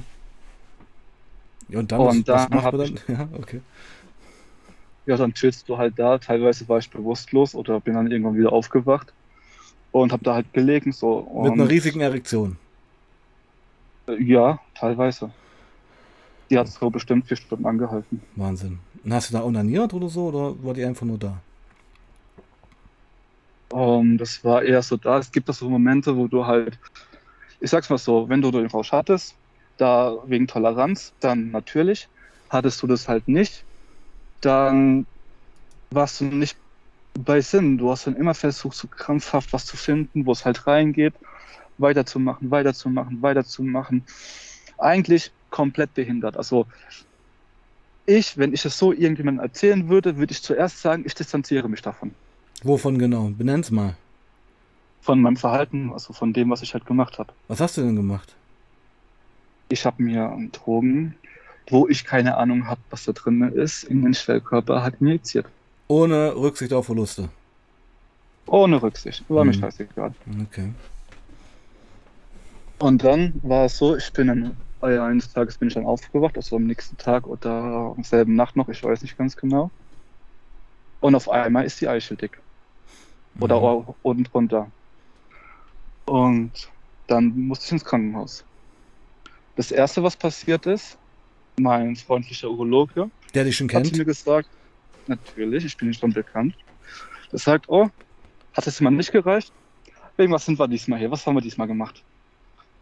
[1.70, 3.00] Ja, Und dann, Und was, was dann dann?
[3.08, 3.62] Ja, okay.
[5.06, 6.18] Ja, dann chillst du halt da.
[6.20, 9.12] Teilweise war ich bewusstlos oder bin dann irgendwann wieder aufgewacht
[9.92, 11.42] und hab da halt gelegen so.
[11.44, 12.58] Mit einer riesigen Erektion.
[14.08, 15.32] äh, Ja, teilweise.
[16.52, 18.22] Die hat so bestimmt vier Stunden angehalten.
[18.36, 18.80] Wahnsinn.
[19.04, 21.42] Und hast du da onaniert oder so, oder war die einfach nur da?
[23.74, 25.18] Ähm, das war eher so da.
[25.20, 26.80] Es gibt da so Momente, wo du halt,
[27.60, 29.38] ich sag's mal so, wenn du den Rausch hattest,
[29.78, 32.10] da wegen Toleranz, dann natürlich.
[32.50, 33.66] Hattest du das halt nicht,
[34.42, 35.08] dann
[35.94, 36.58] warst du nicht
[37.20, 37.78] bei Sinn.
[37.78, 41.16] Du hast dann immer versucht, so krampfhaft was zu finden, wo es halt reingeht,
[41.78, 44.06] weiterzumachen, weiterzumachen, weiterzumachen.
[44.78, 46.38] Eigentlich komplett behindert.
[46.38, 46.68] Also
[48.06, 51.82] ich, wenn ich es so irgendjemandem erzählen würde, würde ich zuerst sagen, ich distanziere mich
[51.82, 52.18] davon.
[52.64, 53.30] Wovon genau?
[53.38, 53.96] Benenn's mal.
[55.02, 57.32] von meinem Verhalten, also von dem, was ich halt gemacht habe.
[57.48, 58.36] Was hast du denn gemacht?
[59.70, 61.16] Ich habe mir Drogen,
[61.70, 65.46] wo ich keine Ahnung habe, was da drin ist, in den Schwellkörper halt injiziert.
[65.88, 67.30] Ohne Rücksicht auf Verluste.
[68.46, 69.24] Ohne Rücksicht.
[69.30, 69.62] War mir Mhm.
[69.62, 70.14] scheißegal.
[70.52, 70.70] Okay.
[72.80, 76.36] Und dann war es so, ich bin dann, äh, eines Tages bin ich dann aufgewacht,
[76.36, 79.72] also am nächsten Tag oder am selben Nacht noch, ich weiß nicht ganz genau.
[81.00, 82.40] Und auf einmal ist die Eichel dick.
[83.40, 83.64] Oder Mhm.
[83.64, 84.72] auch unten drunter.
[86.06, 86.72] Und
[87.08, 88.46] dann musste ich ins Krankenhaus.
[89.56, 90.98] Das erste, was passiert ist,
[91.58, 93.94] mein freundlicher Urologe Der dich schon hat kennt?
[93.98, 94.50] mir gesagt,
[95.08, 96.56] natürlich, ich bin nicht schon bekannt.
[97.32, 97.90] Der sagt, oh,
[98.54, 99.54] hat es mal nicht gereicht?
[100.18, 101.12] Wegen was sind wir diesmal hier?
[101.12, 102.06] Was haben wir diesmal gemacht?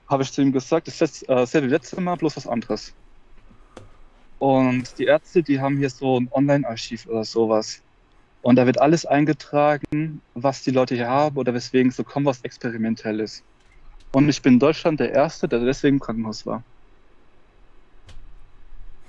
[0.08, 2.96] Habe ich zu ihm gesagt, das ist äh, sehr wie letzte Mal, bloß was anderes.
[4.40, 7.84] Und die Ärzte, die haben hier so ein Online-Archiv oder sowas.
[8.42, 12.42] Und da wird alles eingetragen, was die Leute hier haben oder weswegen so kommt, was
[12.42, 13.44] experimentell ist.
[14.14, 16.64] Und ich bin in Deutschland der Erste, der deswegen im Krankenhaus war.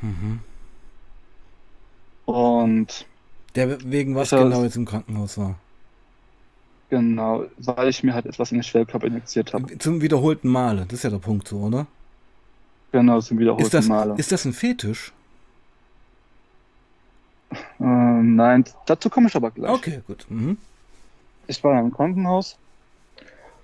[0.00, 0.40] Mhm.
[2.26, 3.06] Und
[3.54, 5.54] Der wegen was Das- genau jetzt im Krankenhaus war?
[6.90, 9.76] genau, weil ich mir halt etwas in den Schwellkörper injiziert habe.
[9.78, 10.84] Zum wiederholten Male.
[10.86, 11.86] Das ist ja der Punkt so, oder?
[12.92, 14.14] Genau, zum wiederholten Ist das, Male.
[14.16, 15.12] ist das ein Fetisch?
[17.80, 19.70] Ähm, nein, dazu komme ich aber gleich.
[19.70, 20.26] Okay, gut.
[20.28, 20.58] Mhm.
[21.46, 22.58] Ich war im Krankenhaus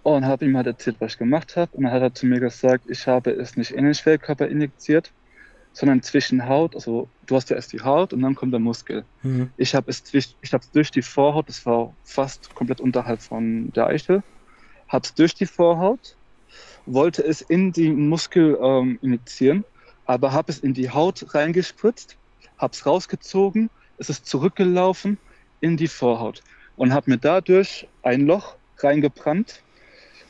[0.02, 1.70] und habe ihm halt erzählt, was ich gemacht habe.
[1.76, 5.10] Und dann hat er zu mir gesagt, ich habe es nicht in den Schwellkörper injiziert,
[5.72, 6.74] sondern zwischen Haut.
[6.74, 9.04] Also du hast ja erst die Haut und dann kommt der Muskel.
[9.22, 9.50] Mhm.
[9.56, 13.20] Ich habe es durch, ich habe es durch die Vorhaut, das war fast komplett unterhalb
[13.20, 14.22] von der Eichel,
[14.88, 16.16] habe es durch die Vorhaut,
[16.86, 19.64] wollte es in den Muskel ähm, injizieren,
[20.06, 22.16] aber habe es in die Haut reingespritzt,
[22.58, 25.18] habe es rausgezogen, es ist zurückgelaufen
[25.60, 26.42] in die Vorhaut
[26.76, 29.62] und habe mir dadurch ein Loch reingebrannt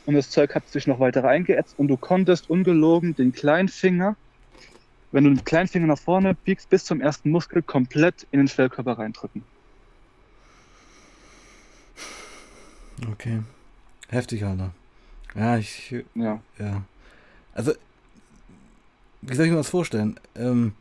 [0.05, 4.15] und das Zeug hat sich noch weiter reingeätzt und du konntest ungelogen den kleinen Finger,
[5.11, 8.47] wenn du den kleinen Finger nach vorne biegst, bis zum ersten Muskel komplett in den
[8.47, 9.43] Schwellkörper reindrücken.
[13.11, 13.41] Okay.
[14.09, 14.71] Heftig, Alter.
[15.35, 15.95] Ja, ich.
[16.13, 16.39] Ja.
[16.59, 16.83] Ja.
[17.53, 17.73] Also.
[19.21, 20.19] wie soll ich mir das vorstellen?
[20.35, 20.73] Ähm,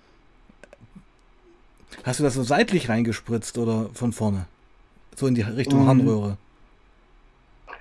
[2.03, 4.47] hast du das so seitlich reingespritzt oder von vorne?
[5.17, 5.87] So in die Richtung Mhm.
[5.87, 6.37] Harnröhre?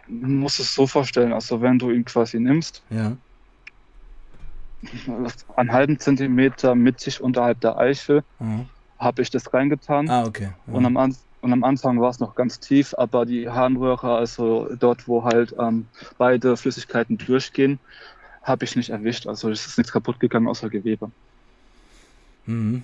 [0.07, 3.15] Du musst es so vorstellen, also wenn du ihn quasi nimmst, Ja.
[5.55, 8.65] einen halben Zentimeter mittig unterhalb der Eichel, Aha.
[8.99, 10.09] habe ich das reingetan.
[10.09, 10.51] Ah, okay.
[10.67, 10.73] Ja.
[10.73, 10.95] Und, am
[11.41, 15.55] und am Anfang war es noch ganz tief, aber die Harnröhre, also dort, wo halt
[15.57, 17.79] ähm, beide Flüssigkeiten durchgehen,
[18.43, 19.25] habe ich nicht erwischt.
[19.25, 21.09] Also es ist nichts kaputt gegangen außer Gewebe.
[22.45, 22.83] Mhm.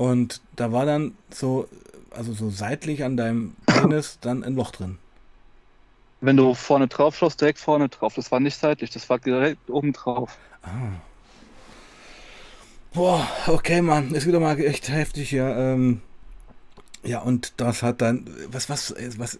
[0.00, 1.68] Und da war dann so,
[2.10, 4.96] also so seitlich an deinem Penis dann ein Loch drin.
[6.22, 8.14] Wenn du vorne drauf schaust, direkt vorne drauf.
[8.14, 10.38] Das war nicht seitlich, das war direkt oben drauf.
[10.62, 11.02] Ah.
[12.94, 15.54] Boah, okay, Mann, ist wieder mal echt heftig hier.
[15.54, 16.00] Ähm,
[17.04, 19.38] ja, und das hat dann, was, was, was,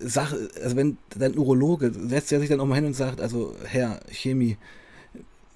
[0.00, 3.56] Sache, also wenn dein Urologe setzt er sich dann auch mal hin und sagt, also
[3.64, 4.58] Herr Chemie,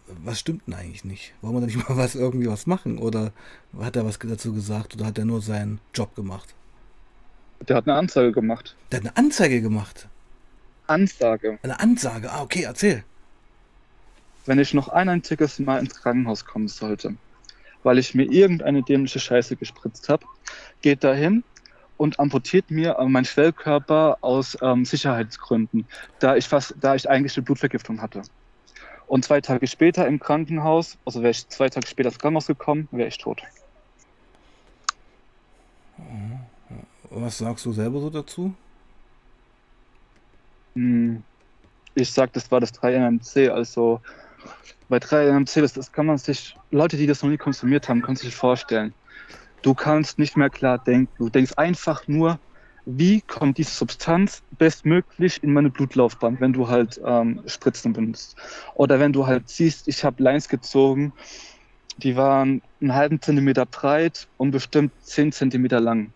[0.07, 1.35] was stimmt denn eigentlich nicht?
[1.41, 2.99] Wollen wir da nicht mal was irgendwie was machen?
[2.99, 3.33] Oder
[3.79, 6.55] hat er was dazu gesagt oder hat er nur seinen Job gemacht?
[7.69, 8.77] Der hat eine Anzeige gemacht.
[8.91, 10.09] Der hat eine Anzeige gemacht.
[10.87, 11.59] Ansage.
[11.63, 12.31] Eine Ansage.
[12.33, 13.05] Ah, okay, erzähl.
[14.47, 17.15] Wenn ich noch ein einziges Mal ins Krankenhaus kommen sollte,
[17.85, 20.27] weil ich mir irgendeine dämliche Scheiße gespritzt habe,
[20.83, 21.45] geht dahin
[21.97, 25.87] und amputiert mir äh, meinen Schwellkörper aus ähm, Sicherheitsgründen,
[26.19, 28.23] da ich fast, da ich eigentlich eine Blutvergiftung hatte.
[29.13, 32.89] Und zwei Tage später im Krankenhaus, also wäre ich zwei Tage später ins Krankenhaus gekommen,
[32.93, 33.43] wäre ich tot.
[37.11, 38.55] Was sagst du selber so dazu?
[40.77, 41.23] Hm,
[41.95, 44.01] Ich sag, das war das 3-MMC, also
[44.89, 48.17] bei 3-MMC, das, das kann man sich, Leute, die das noch nie konsumiert haben, können
[48.17, 48.95] sich vorstellen.
[49.61, 51.13] Du kannst nicht mehr klar denken.
[51.19, 52.39] Du denkst einfach nur,
[52.85, 58.37] wie kommt diese Substanz bestmöglich in meine Blutlaufbahn, wenn du halt ähm, Spritzen benutzt.
[58.75, 61.13] Oder wenn du halt siehst, ich habe Lines gezogen,
[61.99, 66.13] die waren einen halben Zentimeter breit und bestimmt 10 Zentimeter lang.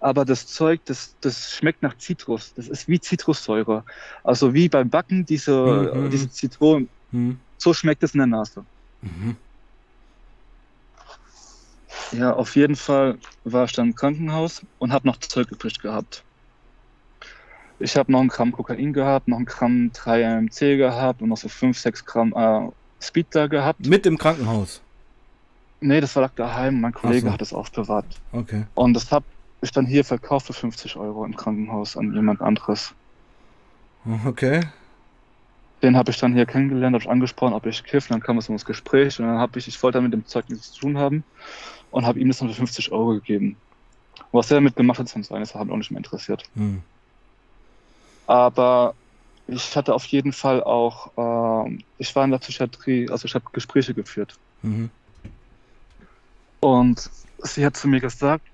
[0.00, 2.54] Aber das Zeug, das, das schmeckt nach Zitrus.
[2.54, 3.84] Das ist wie Zitrussäure.
[4.22, 6.10] Also wie beim Backen diese, Mhm.
[6.10, 6.88] diese Zitronen.
[7.10, 7.40] Hm.
[7.56, 8.64] So schmeckt es in der Nase.
[9.00, 9.36] Mhm.
[12.12, 16.24] Ja, auf jeden Fall war ich dann im Krankenhaus und habe noch Zeug übrig gehabt.
[17.80, 21.48] Ich habe noch ein Gramm Kokain gehabt, noch ein Gramm 3-MMC gehabt und noch so
[21.48, 23.86] 5, 6 Gramm äh, Speed da gehabt.
[23.86, 24.80] Mit im Krankenhaus.
[25.80, 26.80] Nee, das war daheim.
[26.80, 27.32] Mein Kollege so.
[27.32, 28.06] hat es aufbewahrt.
[28.32, 28.64] Okay.
[28.74, 29.24] Und das habe
[29.60, 32.94] ich dann hier verkauft für 50 Euro im Krankenhaus an jemand anderes.
[34.26, 34.62] Okay.
[35.82, 38.48] Den habe ich dann hier kennengelernt, habe ich angesprochen, ob ich kiff, dann kam es
[38.48, 40.98] ins Gespräch und dann habe ich, ich wollte dann mit dem Zeug nichts zu tun
[40.98, 41.22] haben
[41.90, 43.56] und habe ihm das dann für 50 Euro gegeben.
[44.32, 46.44] Was er damit gemacht hat, sonst eines hat mich auch nicht mehr interessiert.
[46.54, 46.82] Hm.
[48.26, 48.94] Aber
[49.46, 53.46] ich hatte auf jeden Fall auch, ähm, ich war in der Psychiatrie, also ich habe
[53.52, 54.34] Gespräche geführt.
[54.62, 54.90] Mhm.
[56.60, 58.44] Und sie hat zu mir gesagt,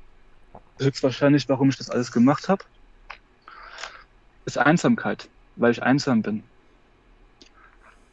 [0.79, 2.65] höchstwahrscheinlich, warum ich das alles gemacht habe,
[4.45, 6.45] ist Einsamkeit, weil ich einsam bin.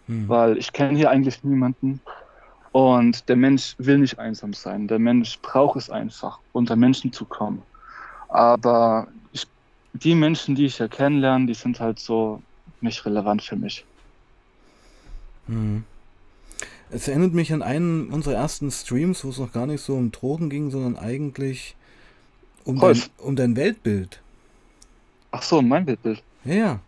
[0.08, 0.28] Hm.
[0.28, 2.02] weil ich kenne hier eigentlich niemanden
[2.72, 4.88] und der Mensch will nicht einsam sein.
[4.88, 7.62] Der Mensch braucht es einfach, unter Menschen zu kommen.
[8.30, 9.46] Aber ich,
[9.94, 12.42] die Menschen, die ich hier kennenlerne, die sind halt so
[12.80, 13.86] nicht relevant für mich.
[15.48, 15.84] Hm.
[16.90, 20.12] Es erinnert mich an einen unserer ersten Streams, wo es noch gar nicht so um
[20.12, 21.76] Drogen ging, sondern eigentlich
[22.66, 24.22] um, dein, um dein Weltbild.
[25.32, 26.22] Ach so, mein Weltbild.
[26.44, 26.80] Ja, ja.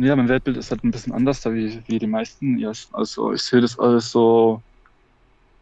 [0.00, 2.58] Ja, mein Weltbild ist halt ein bisschen anders, da wie, wie die meisten.
[2.58, 4.62] Ja, also ich sehe das alles so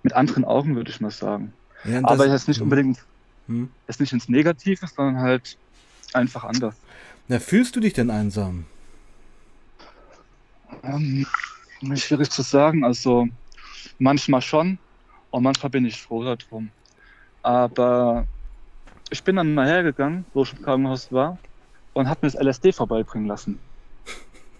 [0.03, 1.55] mit anderen Augen, würde ich mal sagen.
[1.85, 2.99] ja Aber jetzt nicht hm, unbedingt,
[3.47, 3.75] Hm.
[3.89, 5.57] jetzt nicht ins Negative, sondern halt
[6.13, 6.87] einfach anders.
[7.29, 8.67] Na, fühlst du dich denn einsam?
[10.83, 11.27] Ähm,
[11.97, 12.85] schwierig zu sagen.
[12.85, 13.27] Also
[13.99, 14.81] manchmal schon
[15.31, 16.73] und manchmal bin ich froh darum.
[17.43, 18.27] Aber
[19.11, 21.41] ich bin dann mal hergegangen, wo ich im Krankenhaus war
[21.95, 23.70] und habe mir das LSD vorbeibringen lassen.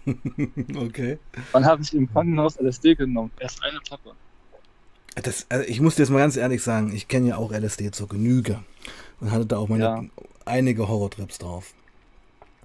[0.75, 1.19] okay.
[1.53, 3.31] Dann habe ich im Krankenhaus LSD genommen.
[3.39, 4.11] Erst eine Pappe.
[5.15, 7.91] Das, also ich muss dir jetzt mal ganz ehrlich sagen, ich kenne ja auch LSD
[7.91, 8.63] zur Genüge
[9.19, 10.03] und hatte da auch meine Ja.
[10.45, 11.73] einige Horrortrips drauf.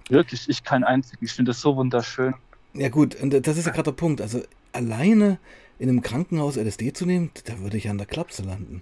[0.09, 1.25] Wirklich, ich kein einzigen.
[1.25, 2.33] Ich finde das so wunderschön.
[2.73, 4.21] Ja gut, und das ist ja gerade der Punkt.
[4.21, 5.39] Also alleine
[5.79, 8.81] in einem Krankenhaus LSD zu nehmen, da würde ich an der Klapse landen.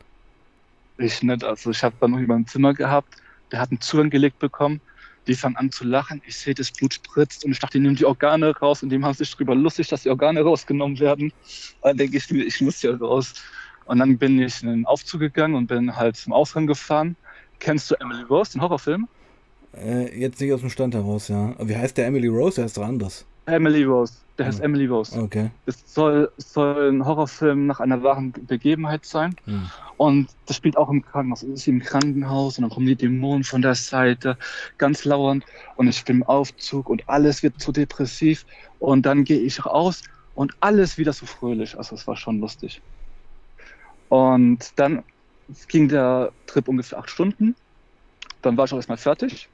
[0.97, 1.43] Ich nicht.
[1.43, 3.15] Also ich habe dann noch über ein Zimmer gehabt.
[3.51, 4.79] Der hat einen Zugang gelegt bekommen.
[5.27, 6.21] Die fangen an zu lachen.
[6.25, 9.05] Ich sehe, das Blut spritzt und ich dachte, die nehmen die Organe raus und dem
[9.05, 11.25] haben sich drüber lustig, dass die Organe rausgenommen werden.
[11.81, 13.33] Und dann denke ich mir, ich muss hier raus.
[13.85, 17.15] Und dann bin ich in den Aufzug gegangen und bin halt zum Ausgang gefahren.
[17.59, 19.07] Kennst du Emily Rose, den Horrorfilm?
[19.75, 21.55] Äh, jetzt nicht aus dem Stand heraus, ja.
[21.59, 22.55] Wie heißt der Emily Rose?
[22.55, 23.25] Der ist doch anders.
[23.45, 24.13] Emily Rose.
[24.37, 24.65] Der heißt Hm.
[24.65, 25.17] Emily Rose.
[25.17, 25.49] Okay.
[25.65, 29.35] Es soll, soll ein Horrorfilm nach einer wahren Begebenheit sein.
[29.45, 29.69] Hm.
[29.97, 31.43] Und das spielt auch im Krankenhaus.
[31.43, 34.37] Es ist im Krankenhaus und dann kommen die Dämonen von der Seite,
[34.77, 35.45] ganz lauernd.
[35.77, 38.45] Und ich bin im Aufzug und alles wird zu depressiv.
[38.79, 40.03] Und dann gehe ich raus
[40.33, 41.77] und alles wieder so fröhlich.
[41.77, 42.81] Also es war schon lustig.
[44.09, 45.03] Und dann
[45.69, 47.55] ging der Trip ungefähr acht Stunden.
[48.41, 49.47] Dann war ich auch erstmal fertig.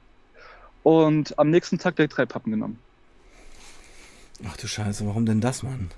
[0.82, 2.78] Und am nächsten Tag direkt drei Pappen genommen.
[4.46, 5.90] Ach du Scheiße, warum denn das, Mann?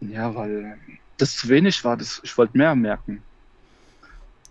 [0.00, 0.78] Ja, weil
[1.18, 1.96] das zu wenig war.
[1.96, 3.22] Das, ich wollte mehr merken.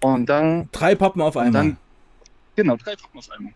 [0.01, 1.63] Und dann, Drei Pappen auf einmal.
[1.63, 1.77] dann
[2.55, 3.53] genau, drei Pappen auf einmal.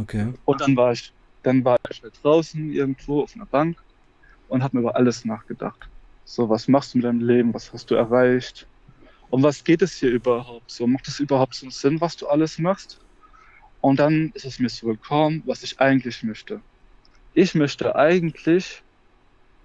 [0.00, 0.32] okay.
[0.44, 1.12] Und dann war ich,
[1.42, 3.76] dann war ich halt draußen irgendwo auf einer Bank
[4.48, 5.88] und habe mir über alles nachgedacht.
[6.24, 7.52] So, was machst du mit deinem Leben?
[7.52, 8.66] Was hast du erreicht?
[9.30, 10.70] Um was geht es hier überhaupt?
[10.70, 12.98] So, macht es überhaupt so einen Sinn, was du alles machst?
[13.80, 16.60] Und dann ist es mir so gekommen, was ich eigentlich möchte.
[17.32, 18.82] Ich möchte eigentlich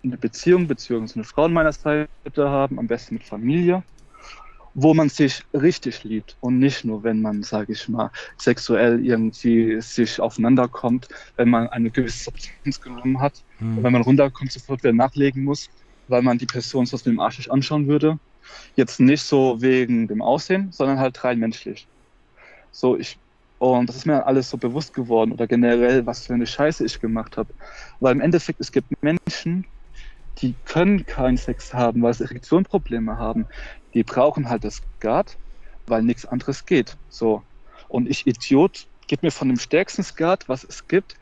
[0.03, 3.85] eine Beziehung beziehungsweise eine Frau an meiner Seite haben, am besten mit Familie,
[4.73, 9.81] wo man sich richtig liebt und nicht nur, wenn man, sage ich mal, sexuell irgendwie
[9.81, 13.77] sich aufeinander kommt, wenn man eine gewisse Substanz genommen hat, Hm.
[13.77, 15.71] und wenn man runterkommt, sofort wieder nachlegen muss,
[16.07, 18.19] weil man die Person sonst mit dem Arsch nicht anschauen würde.
[18.75, 21.89] Jetzt nicht so wegen dem Aussehen, sondern halt rein menschlich.
[22.71, 23.19] So, ich,
[23.73, 26.99] und das ist mir alles so bewusst geworden oder generell, was für eine Scheiße ich
[26.99, 27.53] gemacht habe.
[27.99, 29.65] Weil im Endeffekt, es gibt Menschen,
[30.39, 33.47] die können keinen Sex haben, weil sie Erektionprobleme haben.
[33.93, 35.37] Die brauchen halt das Skat,
[35.87, 36.97] weil nichts anderes geht.
[37.09, 37.43] So.
[37.87, 41.15] Und ich, Idiot, gib mir von dem stärksten Skat, was es gibt.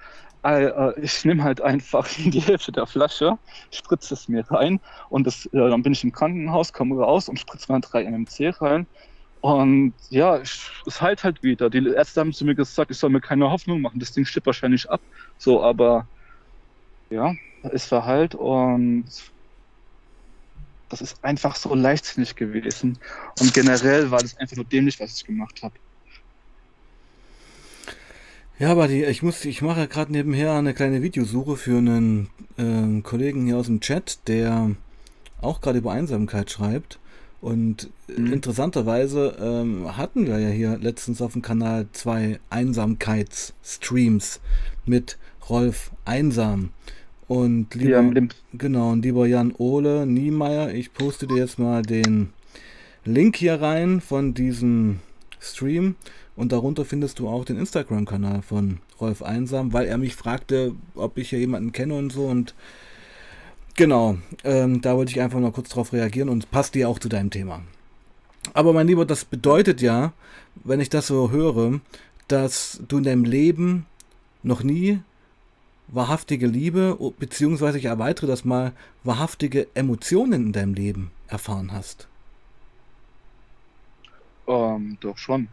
[0.43, 3.37] Äh, äh, Ich nehme halt einfach die Hälfte der Flasche,
[3.71, 4.79] spritze es mir rein
[5.09, 8.49] und das, äh, dann bin ich im Krankenhaus, komme raus und spritze mal 3 MMC
[8.61, 8.87] rein.
[9.43, 11.69] Und ja, es heilt halt wieder.
[11.69, 13.99] Die Ärzte haben zu mir gesagt, ich soll mir keine Hoffnung machen.
[13.99, 15.01] Das Ding stirbt wahrscheinlich ab.
[15.37, 16.07] So, aber
[17.09, 19.03] ja, es verheilt und
[20.87, 22.97] das ist einfach so leichtsinnig gewesen.
[23.37, 25.75] Und generell war das einfach nur dämlich, was ich gemacht habe.
[28.59, 33.03] Ja, aber die, ich muss, ich mache gerade nebenher eine kleine Videosuche für einen ähm,
[33.03, 34.71] Kollegen hier aus dem Chat, der
[35.41, 36.97] auch gerade über Einsamkeit schreibt.
[37.43, 38.31] Und Mhm.
[38.31, 44.39] interessanterweise ähm, hatten wir ja hier letztens auf dem Kanal zwei Einsamkeitsstreams
[44.85, 45.17] mit
[45.49, 46.69] Rolf Einsam.
[47.27, 48.21] Und lieber, Ja,
[48.53, 52.29] genau, und lieber Jan Ole Niemeyer, ich poste dir jetzt mal den
[53.03, 54.99] Link hier rein von diesem
[55.41, 55.95] Stream
[56.37, 61.17] und darunter findest du auch den Instagram-Kanal von Rolf Einsam, weil er mich fragte, ob
[61.17, 62.55] ich hier jemanden kenne und so und
[63.75, 67.09] genau, ähm, da wollte ich einfach noch kurz drauf reagieren und passt dir auch zu
[67.09, 67.61] deinem Thema.
[68.53, 70.13] Aber mein Lieber, das bedeutet ja,
[70.63, 71.79] wenn ich das so höre,
[72.27, 73.85] dass du in deinem Leben
[74.43, 74.99] noch nie
[75.87, 82.07] wahrhaftige Liebe, beziehungsweise ich erweitere das mal, wahrhaftige Emotionen in deinem Leben erfahren hast.
[84.47, 85.49] ähm, doch schon.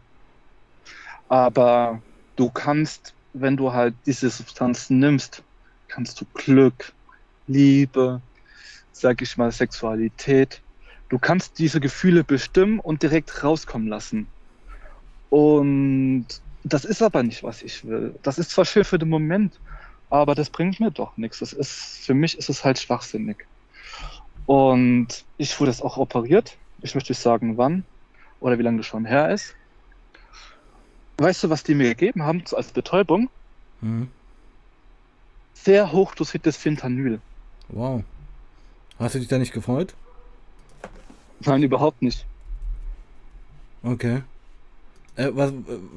[1.29, 2.01] Aber
[2.35, 5.43] du kannst, wenn du halt diese Substanzen nimmst,
[5.87, 6.93] kannst du Glück,
[7.47, 8.21] Liebe,
[8.91, 10.61] sag ich mal, Sexualität,
[11.09, 14.27] du kannst diese Gefühle bestimmen und direkt rauskommen lassen.
[15.29, 16.27] Und
[16.63, 18.15] das ist aber nicht, was ich will.
[18.21, 19.59] Das ist zwar schön für den Moment,
[20.09, 21.39] aber das bringt mir doch nichts.
[21.39, 23.47] Das ist, für mich ist es halt schwachsinnig.
[24.45, 26.57] Und ich wurde jetzt auch operiert.
[26.81, 27.85] Ich möchte nicht sagen, wann
[28.39, 29.55] oder wie lange das schon her ist.
[31.17, 33.29] Weißt du, was die mir gegeben haben als Betäubung?
[33.81, 34.09] Hm.
[35.53, 37.21] Sehr hochdosiertes Fentanyl.
[37.71, 38.03] Wow.
[38.99, 39.93] Hast du dich da nicht gefreut?
[41.39, 42.25] Nein, überhaupt nicht.
[43.83, 44.21] Okay.
[45.15, 45.55] Äh, was, äh,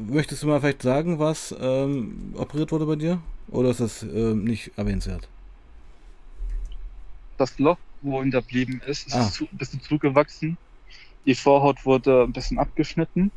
[0.08, 3.20] möchtest du mal vielleicht sagen, was ähm, operiert wurde bei dir?
[3.48, 5.28] Oder ist das ähm, nicht erwähnenswert?
[7.36, 9.30] Das Loch, wo hinterblieben ist, ist Ah.
[9.30, 10.56] zu, ein bisschen zugewachsen.
[11.26, 13.30] Die Vorhaut wurde ein bisschen abgeschnitten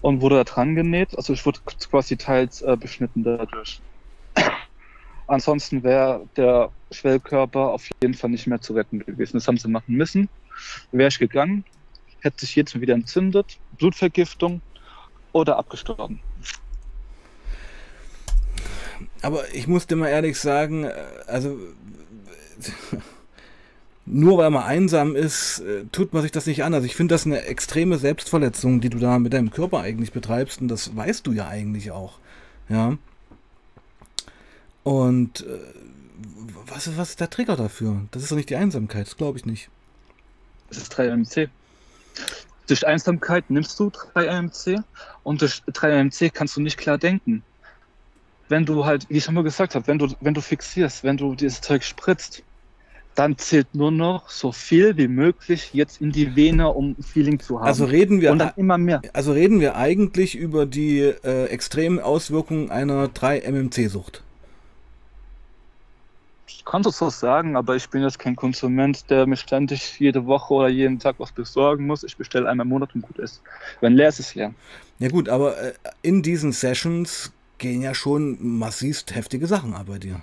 [0.00, 1.16] und wurde da dran genäht.
[1.16, 3.80] Also ich wurde quasi teils äh, beschnitten dadurch.
[5.26, 9.34] Ansonsten wäre der Schwellkörper auf jeden Fall nicht mehr zu retten gewesen.
[9.34, 10.28] Das haben sie machen müssen.
[10.90, 11.64] Wäre ich gegangen,
[12.20, 14.60] hätte sich jetzt wieder entzündet, Blutvergiftung
[15.32, 16.20] oder abgestorben.
[19.22, 20.92] Aber ich muss dir mal ehrlich sagen, äh,
[21.26, 21.58] also
[24.04, 26.74] nur weil man einsam ist, äh, tut man sich das nicht an.
[26.74, 30.60] Also ich finde das eine extreme Selbstverletzung, die du da mit deinem Körper eigentlich betreibst
[30.60, 32.18] und das weißt du ja eigentlich auch.
[32.68, 32.96] Ja.
[34.84, 35.58] Und äh,
[36.66, 38.02] was, was ist der Trigger dafür?
[38.10, 39.68] Das ist doch nicht die Einsamkeit, das glaube ich nicht.
[40.68, 41.48] Das ist 3-MMC.
[42.66, 44.82] Durch Einsamkeit nimmst du 3-MMC
[45.22, 47.42] und durch 3-MMC kannst du nicht klar denken.
[48.48, 51.16] wenn du halt, wie ich schon mal gesagt habe, wenn du, wenn du fixierst, wenn
[51.16, 52.42] du dieses Zeug spritzt,
[53.14, 57.58] dann zählt nur noch so viel wie möglich jetzt in die Vene, um Feeling zu
[57.58, 57.66] haben.
[57.66, 59.02] Also reden wir und dann immer mehr.
[59.12, 64.22] Also reden wir eigentlich über die äh, extremen Auswirkungen einer 3-MMC-Sucht.
[66.62, 70.26] Ich kann das so sagen, aber ich bin jetzt kein Konsument, der mir ständig jede
[70.26, 72.04] Woche oder jeden Tag was besorgen muss.
[72.04, 73.42] Ich bestelle einmal im Monat und gut ist.
[73.80, 74.54] Wenn leer ist, ist leer.
[75.00, 79.98] Ja gut, aber äh, in diesen Sessions gehen ja schon massivst heftige Sachen ab bei
[79.98, 80.22] dir.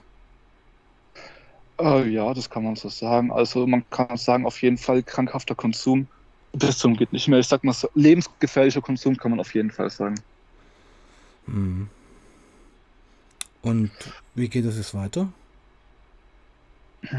[1.77, 3.33] Äh, ja, das kann man so sagen.
[3.33, 6.07] Also man kann sagen, auf jeden Fall krankhafter Konsum
[6.53, 7.39] bis zum geht nicht mehr.
[7.39, 10.15] Ich sag mal so, lebensgefährlicher Konsum kann man auf jeden Fall sagen.
[11.47, 11.89] Mhm.
[13.61, 13.91] Und
[14.35, 15.27] wie geht es jetzt weiter?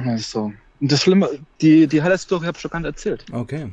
[0.05, 1.29] Also, das Schlimme,
[1.61, 3.25] die, die Highlight-Story habe ich schon gar nicht erzählt.
[3.33, 3.71] Okay.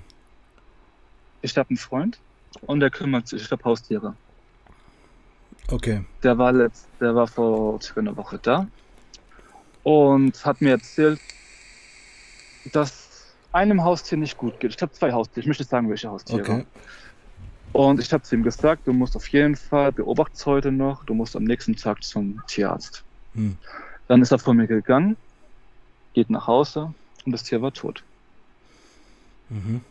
[1.41, 2.20] Ich habe einen Freund
[2.62, 4.16] und der kümmert sich, ich habe Haustiere.
[5.70, 6.03] Okay.
[6.24, 8.68] Der war, letzt, der war vor circa einer Woche da
[9.84, 11.20] und hat mir erzählt,
[12.72, 14.76] dass einem Haustier nicht gut geht.
[14.76, 16.41] Ich habe zwei Haustiere, ich möchte sagen, welche Haustiere.
[16.41, 16.66] Okay.
[17.74, 21.14] Und ich habe zu ihm gesagt, du musst auf jeden Fall, beobachtest heute noch, du
[21.14, 23.03] musst am nächsten Tag zum Tierarzt.
[23.34, 23.58] Hm.
[24.08, 25.18] Dann ist er von mir gegangen,
[26.18, 26.95] geht nach Hause
[27.26, 28.03] und das Tier war tot.
[29.49, 29.82] Mhm.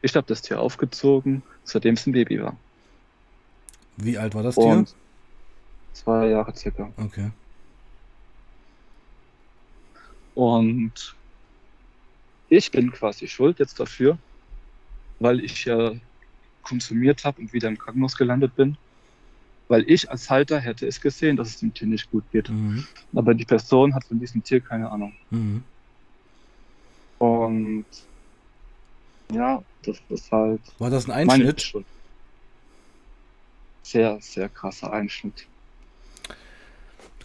[0.00, 2.56] Ich habe das Tier aufgezogen, seitdem es ein Baby war.
[3.98, 4.64] Wie alt war das Tier?
[4.64, 4.94] Und
[5.92, 6.90] zwei Jahre circa.
[6.96, 7.30] Okay.
[10.34, 11.14] Und
[12.48, 14.16] ich bin quasi schuld jetzt dafür,
[15.20, 15.92] weil ich ja
[16.62, 18.78] konsumiert habe und wieder im Krankenhaus gelandet bin.
[19.72, 22.50] Weil ich als Halter hätte es gesehen, dass es dem Tier nicht gut geht.
[22.50, 22.86] Mhm.
[23.14, 25.14] Aber die Person hat von diesem Tier keine Ahnung.
[25.30, 25.64] Mhm.
[27.18, 27.86] Und
[29.32, 31.72] ja, das ist halt War das ein Einschnitt?
[33.82, 35.46] Sehr, sehr krasser Einschnitt.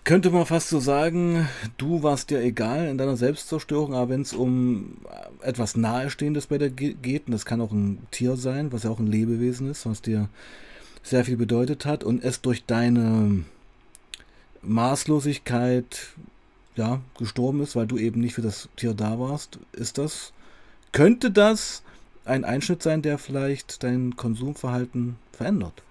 [0.06, 4.32] Könnte man fast so sagen, du warst dir egal in deiner Selbstzerstörung, aber wenn es
[4.32, 5.00] um
[5.42, 8.90] etwas Nahestehendes bei dir ge- geht, und das kann auch ein Tier sein, was ja
[8.90, 10.30] auch ein Lebewesen ist, was dir
[11.10, 13.44] sehr viel bedeutet hat, und es durch deine
[14.62, 16.08] Maßlosigkeit
[16.76, 20.32] ja, gestorben ist, weil du eben nicht für das Tier da warst, ist das,
[20.92, 21.82] könnte das
[22.26, 25.82] ein Einschnitt sein, der vielleicht dein Konsumverhalten verändert?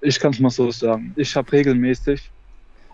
[0.00, 1.12] Ich kann es mal so sagen.
[1.16, 2.30] Ich habe regelmäßig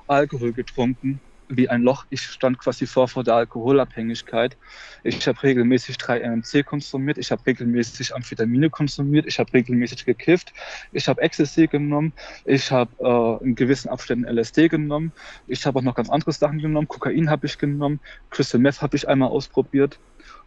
[0.07, 2.07] Alkohol getrunken, wie ein Loch.
[2.11, 4.57] Ich stand quasi vor vor der Alkoholabhängigkeit.
[5.03, 7.19] Ich habe regelmäßig 3-MMC konsumiert.
[7.19, 9.27] Ich habe regelmäßig Amphetamine konsumiert.
[9.27, 10.53] Ich habe regelmäßig gekifft.
[10.93, 12.13] Ich habe Ecstasy genommen.
[12.45, 15.13] Ich habe äh, in gewissen Abständen LSD genommen.
[15.47, 16.89] Ich habe auch noch ganz andere Sachen genommen.
[16.89, 18.01] Kokain habe ich genommen.
[18.31, 19.99] Crystal Meth habe ich einmal ausprobiert.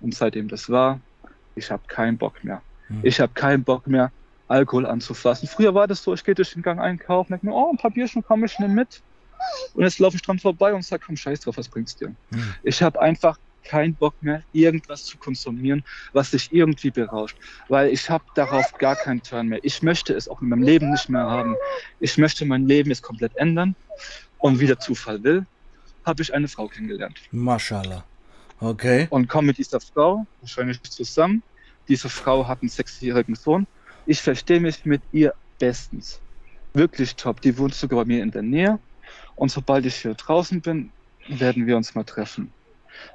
[0.02, 1.00] Und seitdem das war,
[1.56, 2.62] ich habe keinen Bock mehr.
[2.88, 3.00] Hm.
[3.04, 4.12] Ich habe keinen Bock mehr,
[4.48, 5.48] Alkohol anzufassen.
[5.48, 7.92] Früher war das so, ich gehe durch den Gang einkaufen, denke mir, oh, ein paar
[7.92, 9.02] Bierchen komme ich schnell mit.
[9.74, 12.08] Und jetzt laufe ich dran vorbei und sage, komm, scheiß drauf, was bringt's dir?
[12.32, 12.54] Hm.
[12.64, 15.84] Ich habe einfach keinen Bock mehr, irgendwas zu konsumieren,
[16.14, 17.38] was sich irgendwie berauscht.
[17.68, 19.60] Weil ich habe darauf gar keinen Turn mehr.
[19.64, 21.56] Ich möchte es auch in meinem Leben nicht mehr haben.
[22.00, 23.76] Ich möchte mein Leben jetzt komplett ändern.
[24.40, 25.46] Und wie der Zufall will,
[26.06, 27.20] habe ich eine Frau kennengelernt.
[27.32, 28.04] Mashallah.
[28.60, 29.08] Okay.
[29.10, 31.44] Und komme mit dieser Frau wahrscheinlich zusammen.
[31.88, 33.68] Diese Frau hat einen sechsjährigen Sohn.
[34.06, 36.20] Ich verstehe mich mit ihr bestens.
[36.74, 37.42] Wirklich top.
[37.42, 38.80] Die wohnt sogar bei mir in der Nähe.
[39.38, 40.92] Und sobald ich hier draußen bin,
[41.30, 42.52] werden wir uns mal treffen.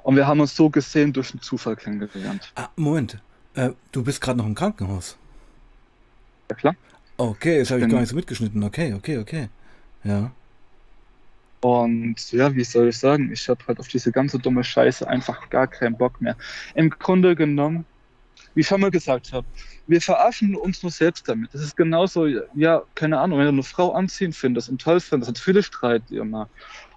[0.01, 2.51] Und wir haben uns so gesehen durch einen Zufall kennengelernt.
[2.55, 3.19] Ah, Moment.
[3.55, 5.17] Äh, du bist gerade noch im Krankenhaus.
[6.49, 6.75] Ja klar.
[7.17, 8.63] Okay, das habe ich gar nicht so mitgeschnitten.
[8.63, 9.49] Okay, okay, okay.
[10.03, 10.31] Ja.
[11.61, 15.49] Und ja, wie soll ich sagen, ich habe halt auf diese ganze dumme Scheiße einfach
[15.49, 16.35] gar keinen Bock mehr.
[16.75, 17.85] Im Grunde genommen,
[18.53, 19.45] wie ich schon mal gesagt habe,
[19.87, 21.53] wir verarschen uns nur selbst damit.
[21.53, 25.29] Das ist genauso, ja, keine Ahnung, wenn du eine Frau anziehen findest und toll findest,
[25.29, 26.49] hat viele Streit immer.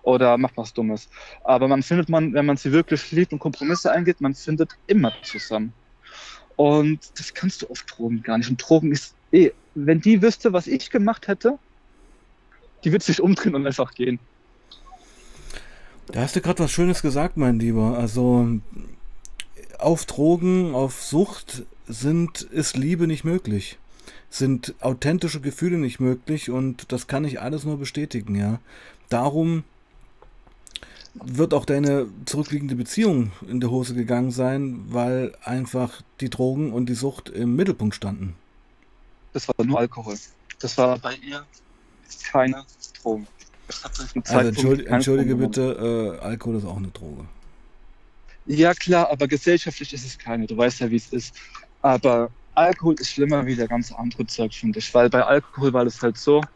[0.03, 1.09] Oder macht was Dummes.
[1.43, 5.13] Aber man findet man, wenn man sie wirklich liebt und Kompromisse eingeht, man findet immer
[5.23, 5.73] zusammen.
[6.55, 8.49] Und das kannst du auf Drogen gar nicht.
[8.49, 11.59] Und Drogen ist eh, wenn die wüsste, was ich gemacht hätte,
[12.85, 14.19] die wird sich umdrehen und einfach gehen.
[16.09, 17.99] Da hast du gerade was Schönes gesagt, mein Lieber.
[17.99, 18.61] Also
[19.79, 23.79] auf Drogen, auf Sucht sind ist Liebe nicht möglich.
[24.29, 28.59] Sind authentische Gefühle nicht möglich und das kann ich alles nur bestätigen, ja.
[29.09, 29.64] Darum
[31.14, 36.87] wird auch deine zurückliegende Beziehung in die Hose gegangen sein, weil einfach die Drogen und
[36.89, 38.35] die Sucht im Mittelpunkt standen.
[39.33, 40.16] Das war nur Alkohol.
[40.61, 41.45] Das war bei ihr
[42.31, 42.64] keine
[43.03, 43.27] Drogen.
[44.29, 47.24] Also entschuldige, entschuldige bitte, äh, Alkohol ist auch eine Droge.
[48.47, 50.47] Ja klar, aber gesellschaftlich ist es keine.
[50.47, 51.37] Du weißt ja, wie es ist.
[51.81, 54.95] Aber Alkohol ist schlimmer wie der ganze andere Zeug, finde ich.
[54.95, 56.49] Weil bei Alkohol war es halt so,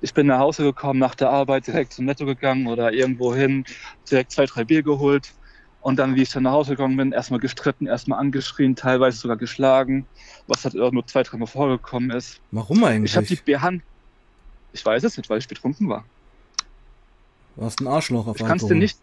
[0.00, 3.64] Ich bin nach Hause gekommen, nach der Arbeit direkt zum Netto gegangen oder irgendwo hin,
[4.10, 5.34] direkt zwei, drei Bier geholt.
[5.80, 9.36] Und dann, wie ich dann nach Hause gegangen bin, erstmal gestritten, erstmal angeschrien, teilweise sogar
[9.36, 10.06] geschlagen,
[10.46, 12.40] was halt nur zwei, dreimal vorgekommen ist.
[12.52, 13.12] Warum eigentlich?
[13.12, 13.82] Ich habe die Behand.
[14.72, 16.04] Ich weiß es nicht, weil ich betrunken war.
[17.56, 18.98] Du hast ein Arschloch auf Ich kann es dir nicht.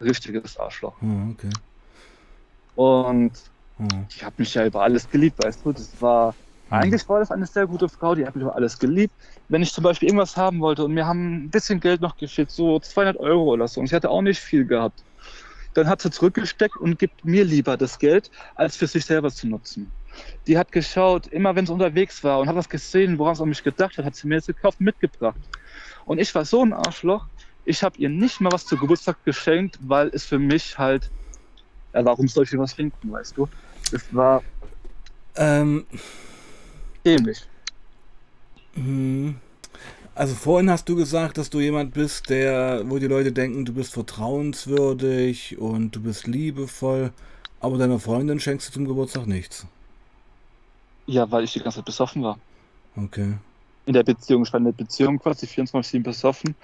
[0.00, 0.94] Richtiges Arschloch.
[1.02, 1.50] Oh, okay.
[2.74, 3.32] Und
[3.78, 3.84] Oh.
[4.10, 5.72] die hat mich ja über alles geliebt, weißt du.
[5.72, 6.34] Das war.
[6.68, 6.78] Hm.
[6.78, 9.14] Eigentlich war das eine sehr gute Frau, die hat mich über alles geliebt.
[9.48, 12.50] Wenn ich zum Beispiel irgendwas haben wollte und mir haben ein bisschen Geld noch gefehlt,
[12.50, 15.04] so 200 Euro oder so, und sie hatte auch nicht viel gehabt,
[15.74, 19.46] dann hat sie zurückgesteckt und gibt mir lieber das Geld, als für sich selber zu
[19.46, 19.92] nutzen.
[20.46, 23.50] Die hat geschaut, immer wenn sie unterwegs war und hat was gesehen, woran sie an
[23.50, 25.38] mich gedacht hat, hat sie mir das gekauft mitgebracht.
[26.06, 27.26] Und ich war so ein Arschloch,
[27.66, 31.12] ich habe ihr nicht mal was zu Geburtstag geschenkt, weil es für mich halt,
[31.94, 33.48] ja, warum soll ich ihr was schenken, weißt du?
[33.92, 34.44] Es war
[35.36, 35.86] Ähm,
[37.04, 37.48] dämlich.
[38.74, 39.40] hm.
[40.14, 43.74] Also vorhin hast du gesagt, dass du jemand bist, der, wo die Leute denken, du
[43.74, 47.12] bist vertrauenswürdig und du bist liebevoll,
[47.60, 49.66] aber deiner Freundin schenkst du zum Geburtstag nichts.
[51.06, 52.40] Ja, weil ich die ganze Zeit besoffen war.
[52.98, 53.38] Okay.
[53.86, 56.56] In der Beziehung, ich war in der Beziehung quasi 24-7 besoffen.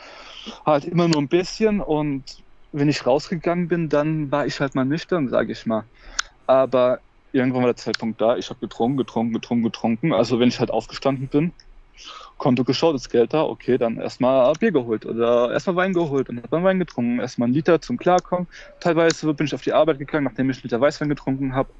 [0.66, 2.24] Halt immer nur ein bisschen und
[2.72, 5.84] wenn ich rausgegangen bin, dann war ich halt mal nüchtern, sage ich mal.
[6.46, 7.00] Aber
[7.32, 10.12] irgendwann war der Zeitpunkt da, ich habe getrunken, getrunken, getrunken, getrunken.
[10.12, 11.52] Also wenn ich halt aufgestanden bin,
[12.38, 16.50] Konto geschaut, ist Geld da, okay, dann erstmal Bier geholt oder erstmal Wein geholt und
[16.50, 18.48] man Wein getrunken, erstmal einen Liter zum Klarkommen.
[18.80, 21.72] Teilweise bin ich auf die Arbeit gegangen, nachdem ich einen Liter Weißwein getrunken habe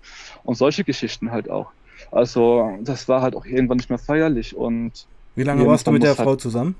[0.44, 1.72] und solche Geschichten halt auch.
[2.12, 6.02] Also das war halt auch irgendwann nicht mehr feierlich und Wie lange warst du mit
[6.02, 6.74] der Frau zusammen?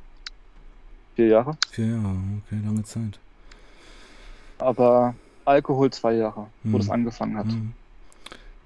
[1.14, 1.56] vier Jahre.
[1.70, 3.18] Vier Jahre, okay, lange Zeit.
[4.58, 6.78] Aber Alkohol zwei Jahre, wo Hm.
[6.78, 7.46] das angefangen hat.
[7.48, 7.72] Hm.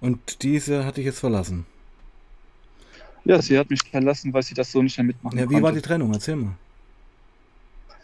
[0.00, 1.66] Und diese hat dich jetzt verlassen.
[3.24, 5.62] Ja, sie hat mich verlassen, weil sie das so nicht mehr mitmachen Ja, wie konnte.
[5.64, 6.12] war die Trennung?
[6.12, 6.52] Erzähl mal.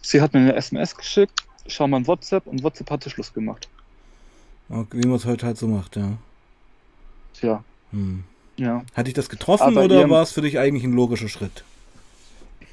[0.01, 3.69] Sie hat mir eine SMS geschickt, schau mal in WhatsApp und WhatsApp hatte Schluss gemacht.
[4.69, 6.15] Okay, wie man es heute halt so macht, ja.
[7.35, 7.63] Tja,
[7.93, 8.25] Hm.
[8.57, 8.83] ja.
[8.95, 11.63] Hat dich das getroffen Aber oder war es für dich eigentlich ein logischer Schritt?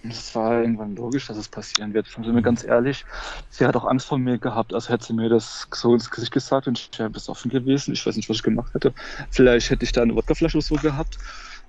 [0.04, 2.08] Es war irgendwann logisch, dass es passieren wird.
[2.08, 3.06] Sind wir ganz ehrlich.
[3.50, 4.74] Sie hat auch Angst vor mir gehabt.
[4.74, 7.93] Also hätte sie mir das so ins Gesicht gesagt und ich wäre besoffen gewesen.
[7.93, 8.93] Ich weiß nicht, was ich gemacht hätte.
[9.30, 11.18] Vielleicht hätte ich da eine Wodkaflasche oder so gehabt.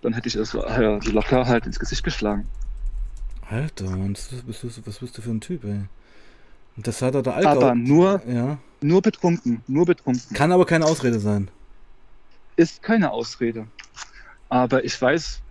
[0.02, 2.46] Dann hätte ich es äh, locker halt ins Gesicht geschlagen.
[3.48, 5.80] Alter, was bist, du, was bist du für ein Typ, ey?
[6.76, 7.56] Und das hat er der Alkohol.
[7.56, 8.58] Aber nur, ja.
[8.80, 9.62] nur betrunken.
[9.66, 10.34] Nur betrunken.
[10.34, 11.50] Kann aber keine Ausrede sein.
[12.54, 13.66] ist keine Ausrede.
[14.48, 15.42] Aber ich weiß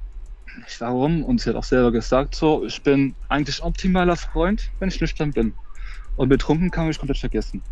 [0.79, 4.99] warum und sie hat auch selber gesagt so, ich bin eigentlich optimaler Freund, wenn ich
[5.01, 5.57] nüchtern bin.
[6.15, 7.63] Und betrunken kann mich komplett vergessen.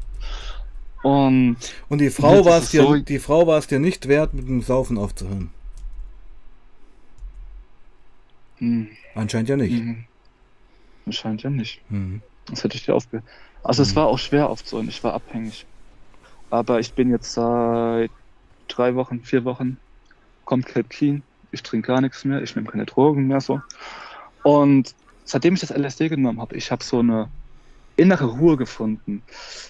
[1.02, 1.58] Und
[1.90, 4.48] Und die Frau war es dir, so- die Frau war es dir nicht wert, mit
[4.48, 5.52] dem Saufen aufzuhören.
[8.60, 9.74] hm, Anscheinend ja nicht.
[9.74, 10.06] hm,
[11.06, 11.82] anscheinend ja nicht.
[11.90, 12.22] Hm.
[12.48, 13.24] Das hätte ich dir aufge...
[13.64, 13.96] Also es Mhm.
[13.96, 15.68] war auch schwer aufzuhören, ich war abhängig.
[16.50, 18.12] Aber ich bin jetzt seit
[18.68, 19.78] drei Wochen, vier Wochen
[20.46, 21.24] komplett clean.
[21.52, 23.62] Ich trinke gar nichts mehr, ich nehme keine Drogen mehr so.
[24.44, 27.30] Und seitdem ich das LSD genommen habe, ich habe so eine
[27.96, 29.24] innere Ruhe gefunden.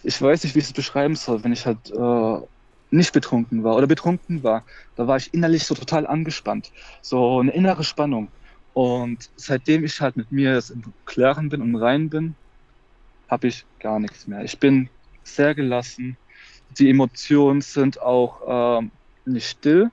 [0.03, 2.47] Ich weiß nicht, wie ich es beschreiben soll, wenn ich halt äh,
[2.89, 4.65] nicht betrunken war oder betrunken war.
[4.95, 6.71] Da war ich innerlich so total angespannt.
[7.01, 8.29] So eine innere Spannung.
[8.73, 12.35] Und seitdem ich halt mit mir jetzt im Klaren bin und rein bin,
[13.27, 14.43] habe ich gar nichts mehr.
[14.43, 14.89] Ich bin
[15.23, 16.17] sehr gelassen.
[16.69, 18.91] Die Emotionen sind auch ähm,
[19.25, 19.89] nicht still,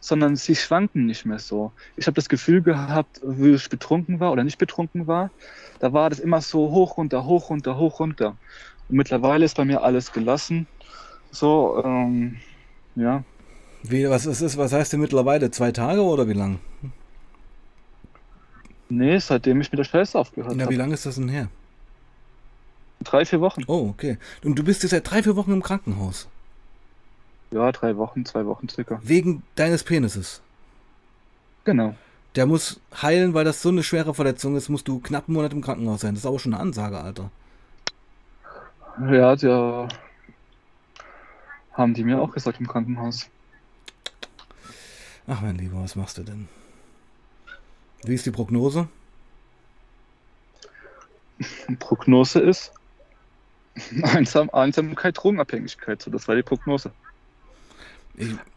[0.00, 1.72] sondern sie schwanken nicht mehr so.
[1.96, 5.30] Ich habe das Gefühl gehabt, wie ich betrunken war oder nicht betrunken war,
[5.78, 8.36] da war das immer so hoch, runter, hoch, runter, hoch, runter.
[8.88, 10.66] Und mittlerweile ist bei mir alles gelassen.
[11.30, 12.36] So, ähm,
[12.96, 13.24] ja,
[13.82, 14.56] Wie, was ist es?
[14.56, 15.50] Was heißt denn mittlerweile?
[15.50, 16.60] Zwei Tage oder wie lang?
[18.88, 20.74] nee, seitdem ich mit der Scheiße aufgehört Na, wie habe.
[20.76, 21.48] lange ist das denn her?
[23.02, 23.64] Drei, vier Wochen.
[23.66, 24.18] Oh, okay.
[24.44, 26.28] Und du bist jetzt seit drei, vier Wochen im Krankenhaus.
[27.50, 29.00] Ja, drei Wochen, zwei Wochen circa.
[29.02, 30.40] Wegen deines Penises.
[31.64, 31.94] Genau.
[32.36, 35.52] Der muss heilen, weil das so eine schwere Verletzung ist, musst du knapp einen Monat
[35.52, 36.14] im Krankenhaus sein.
[36.14, 37.30] Das ist aber schon eine Ansage, Alter.
[39.00, 39.88] Ja, ja,
[41.72, 43.28] haben die mir auch gesagt im Krankenhaus.
[45.26, 46.48] Ach mein Lieber, was machst du denn?
[48.04, 48.88] Wie ist die Prognose?
[51.78, 52.72] Prognose ist
[54.02, 56.02] Einsam Einsamkeit, Drogenabhängigkeit.
[56.02, 56.92] So, das war die Prognose.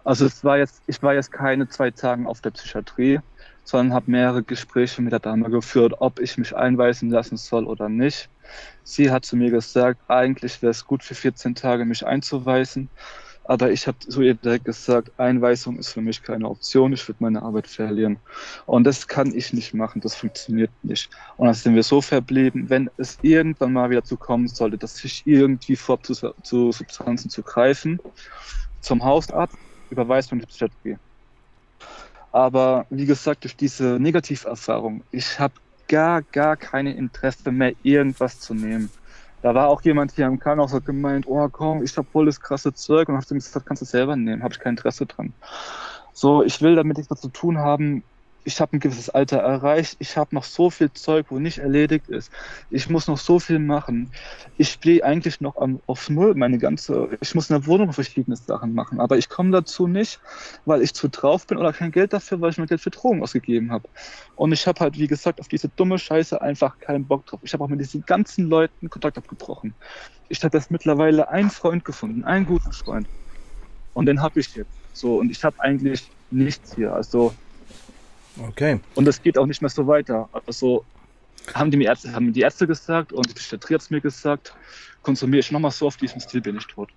[0.04, 3.20] Also es war jetzt, ich war jetzt keine zwei Tage auf der Psychiatrie,
[3.64, 7.88] sondern habe mehrere Gespräche mit der Dame geführt, ob ich mich einweisen lassen soll oder
[7.90, 8.30] nicht.
[8.84, 12.90] Sie hat zu mir gesagt, eigentlich wäre es gut für 14 Tage mich einzuweisen.
[13.46, 17.24] Aber ich habe so ihr direkt gesagt, Einweisung ist für mich keine Option, ich würde
[17.24, 18.18] meine Arbeit verlieren.
[18.66, 21.10] Und das kann ich nicht machen, das funktioniert nicht.
[21.36, 25.04] Und dann sind wir so verblieben, wenn es irgendwann mal wieder zu kommen sollte, dass
[25.04, 28.00] ich irgendwie vorhabe, zu, zu Substanzen zu greifen,
[28.84, 29.58] zum Hausarzt,
[29.90, 31.00] Überweisung ins gehe.
[32.32, 35.54] Aber wie gesagt, durch diese Negativerfahrung, ich habe
[35.88, 38.90] gar, gar keine Interesse mehr, irgendwas zu nehmen.
[39.42, 42.40] Da war auch jemand hier im Krankenhaus hat gemeint, oh komm, ich habe voll das
[42.40, 45.34] krasse Zeug und hat gesagt, kannst du selber nehmen, habe ich kein Interesse dran.
[46.14, 48.04] So, ich will damit nichts zu tun haben,
[48.46, 52.10] ich habe ein gewisses Alter erreicht, ich habe noch so viel Zeug, wo nicht erledigt
[52.10, 52.32] ist.
[52.70, 54.12] Ich muss noch so viel machen.
[54.58, 58.36] Ich stehe eigentlich noch am, auf Null, meine ganze, ich muss in der Wohnung verschiedene
[58.36, 60.20] Sachen machen, aber ich komme dazu nicht,
[60.66, 63.24] weil ich zu drauf bin oder kein Geld dafür, weil ich mein Geld für Drogen
[63.24, 63.88] ausgegeben habe.
[64.36, 67.40] Und ich habe halt, wie gesagt, auf diese dumme Scheiße einfach keinen Bock drauf.
[67.44, 69.74] Ich habe auch mit diesen ganzen Leuten Kontakt abgebrochen.
[70.30, 73.08] Ich habe jetzt mittlerweile einen Freund gefunden, einen guten Freund.
[73.94, 74.72] Und den habe ich jetzt.
[74.92, 76.94] So, und ich habe eigentlich nichts hier.
[76.94, 77.34] Also
[78.38, 78.80] Okay.
[78.96, 80.30] Und es geht auch nicht mehr so weiter.
[80.48, 80.86] Also
[81.54, 84.54] haben die, Ärzte, haben die Ärzte gesagt und die Psychiatrie hat es mir gesagt,
[85.02, 86.90] konsumiere ich nochmal so auf diesem Stil, bin ich tot.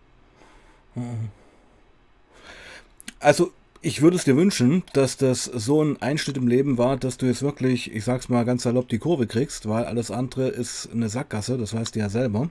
[3.19, 7.19] Also ich würde es dir wünschen, dass das so ein Einschnitt im Leben war, dass
[7.19, 10.89] du jetzt wirklich, ich sag's mal ganz salopp, die Kurve kriegst, weil alles andere ist
[10.93, 12.49] eine Sackgasse, das weißt du ja selber.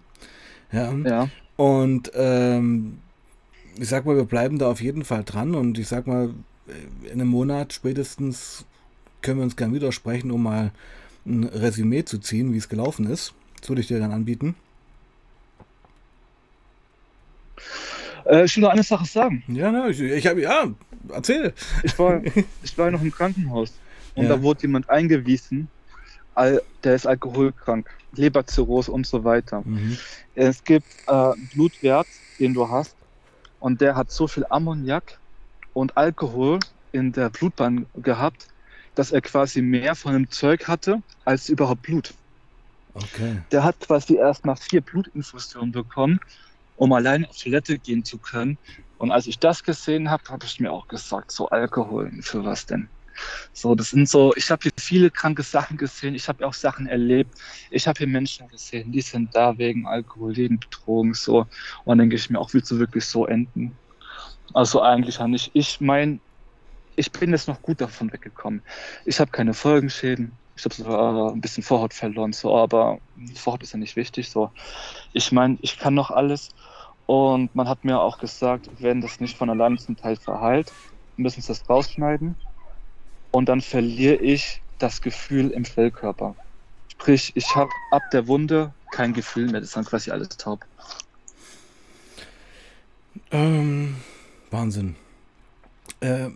[0.72, 0.94] Ja.
[0.94, 1.30] ja.
[1.58, 3.00] Und ähm,
[3.78, 6.34] ich sag mal, wir bleiben da auf jeden Fall dran und ich sag mal,
[7.04, 8.66] in einem Monat spätestens
[9.26, 10.72] können wir uns gern widersprechen, um mal
[11.26, 13.34] ein Resümee zu ziehen, wie es gelaufen ist.
[13.60, 14.56] Das würde ich dir dann anbieten.
[18.26, 19.44] Äh, ich will noch eine Sache sagen.
[19.48, 20.68] Ja, ne, ich, ich habe, ja,
[21.12, 21.54] erzähl.
[21.84, 22.22] Ich war,
[22.64, 23.74] ich war noch im Krankenhaus
[24.14, 24.30] und ja.
[24.30, 25.70] da wurde jemand eingewiesen,
[26.36, 29.64] der ist alkoholkrank, Leberzirrhose und so weiter.
[29.66, 29.98] Mhm.
[30.36, 32.08] Es gibt äh, einen Blutwert,
[32.40, 32.96] den du hast
[33.60, 35.18] und der hat so viel Ammoniak
[35.74, 36.60] und Alkohol
[36.92, 38.48] in der Blutbahn gehabt,
[38.96, 42.14] dass er quasi mehr von dem Zeug hatte als überhaupt Blut.
[42.94, 43.42] Okay.
[43.52, 46.20] Der hat quasi erst nach vier Blutinfusionen bekommen,
[46.78, 48.58] um allein auf Toilette gehen zu können.
[48.98, 52.66] Und als ich das gesehen habe, habe ich mir auch gesagt, so Alkohol, für was
[52.66, 52.88] denn?
[53.54, 56.88] So, das sind so, ich habe hier viele kranke Sachen gesehen, ich habe auch Sachen
[56.88, 57.34] erlebt,
[57.72, 61.40] ich habe hier Menschen gesehen, die sind da wegen Alkohol, wegen Betrogen, so.
[61.40, 61.48] Und
[61.88, 63.78] dann denke ich mir auch, willst du wirklich so enden?
[64.54, 65.52] Also eigentlich auch nicht.
[65.54, 66.20] Ich meine,
[66.96, 68.62] ich bin jetzt noch gut davon weggekommen.
[69.06, 70.32] Ich habe keine Folgenschäden.
[70.58, 73.00] Ich habe sogar ein bisschen Vorhaut verloren, so, aber
[73.36, 74.30] Vorhaut ist ja nicht wichtig.
[74.30, 74.52] So,
[75.12, 76.50] ich meine, ich kann noch alles.
[77.08, 80.72] Und man hat mir auch gesagt, wenn das nicht von allein zum Teil verheilt,
[81.18, 82.36] müssen sie das rausschneiden.
[83.32, 86.36] Und dann verliere ich das Gefühl im Fellkörper.
[86.88, 89.60] Sprich, ich habe ab der Wunde kein Gefühl mehr.
[89.60, 90.66] Das ist dann quasi alles taub.
[93.32, 93.98] Ähm,
[94.52, 94.96] Wahnsinn.
[96.00, 96.30] Äh,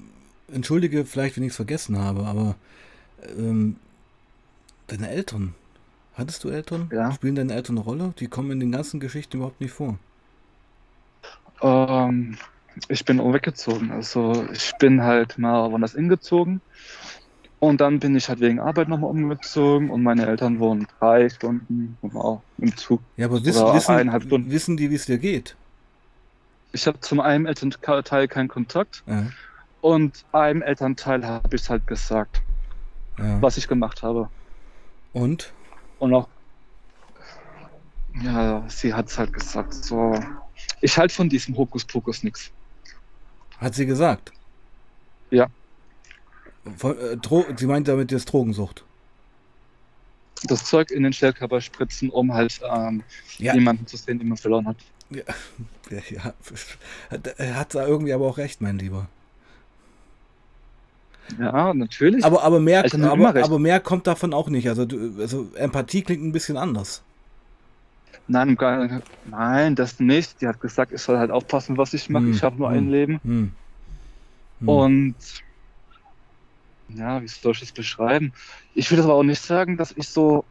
[0.54, 2.56] entschuldige vielleicht, wenn ich es vergessen habe, aber
[3.38, 3.78] ähm,
[4.88, 5.56] deine Eltern,
[6.16, 6.90] hattest du Eltern?
[6.92, 7.12] Ja.
[7.12, 8.14] Spielen deine Eltern eine Rolle?
[8.20, 9.98] Die kommen in den ganzen Geschichten überhaupt nicht vor.
[11.62, 12.38] Ähm,
[12.88, 13.92] ich bin weggezogen.
[13.92, 16.62] Also ich bin halt mal woanders hingezogen.
[17.60, 21.98] Und dann bin ich halt wegen Arbeit nochmal umgezogen und meine Eltern wohnen drei Stunden
[22.58, 23.02] im Zug.
[23.18, 25.58] Ja, aber wissen, wissen, wissen die, wie es dir geht?
[26.72, 29.26] ich habe zum einen Elternteil keinen Kontakt ja.
[29.82, 32.42] Und einem Elternteil habe ich halt gesagt,
[33.18, 33.42] ja.
[33.42, 34.30] was ich gemacht habe.
[35.14, 35.54] Und?
[36.00, 36.28] Und auch,
[38.24, 40.20] ja, sie hat es halt gesagt, so,
[40.82, 42.52] ich halte von diesem Hokuspokus nichts.
[43.58, 44.32] Hat sie gesagt?
[45.32, 45.48] Ja.
[46.78, 47.18] Von, äh,
[47.58, 48.84] sie meint damit jetzt Drogensucht.
[50.44, 53.04] Das Zeug in den Stellkörper spritzen, um halt ähm,
[53.38, 53.54] ja.
[53.54, 54.78] jemanden zu sehen, den man verloren hat.
[55.10, 55.24] Ja,
[56.10, 56.34] ja,
[57.38, 59.10] er hat da irgendwie aber auch recht, mein Lieber.
[61.38, 62.24] Ja, natürlich.
[62.26, 64.68] Aber, aber, mehr, also aber, aber, mehr kommt davon auch nicht.
[64.68, 64.84] Also,
[65.20, 67.04] also Empathie klingt ein bisschen anders.
[68.28, 68.58] Nein,
[69.24, 70.42] nein, das nicht.
[70.42, 72.26] Die hat gesagt, ich soll halt aufpassen, was ich mache.
[72.26, 73.20] Hm, ich habe nur hm, ein Leben.
[73.24, 73.52] Hm,
[74.60, 75.16] hm, Und
[76.88, 78.34] ja, wie soll ich das beschreiben?
[78.74, 80.46] Ich will aber auch nicht sagen, dass ich so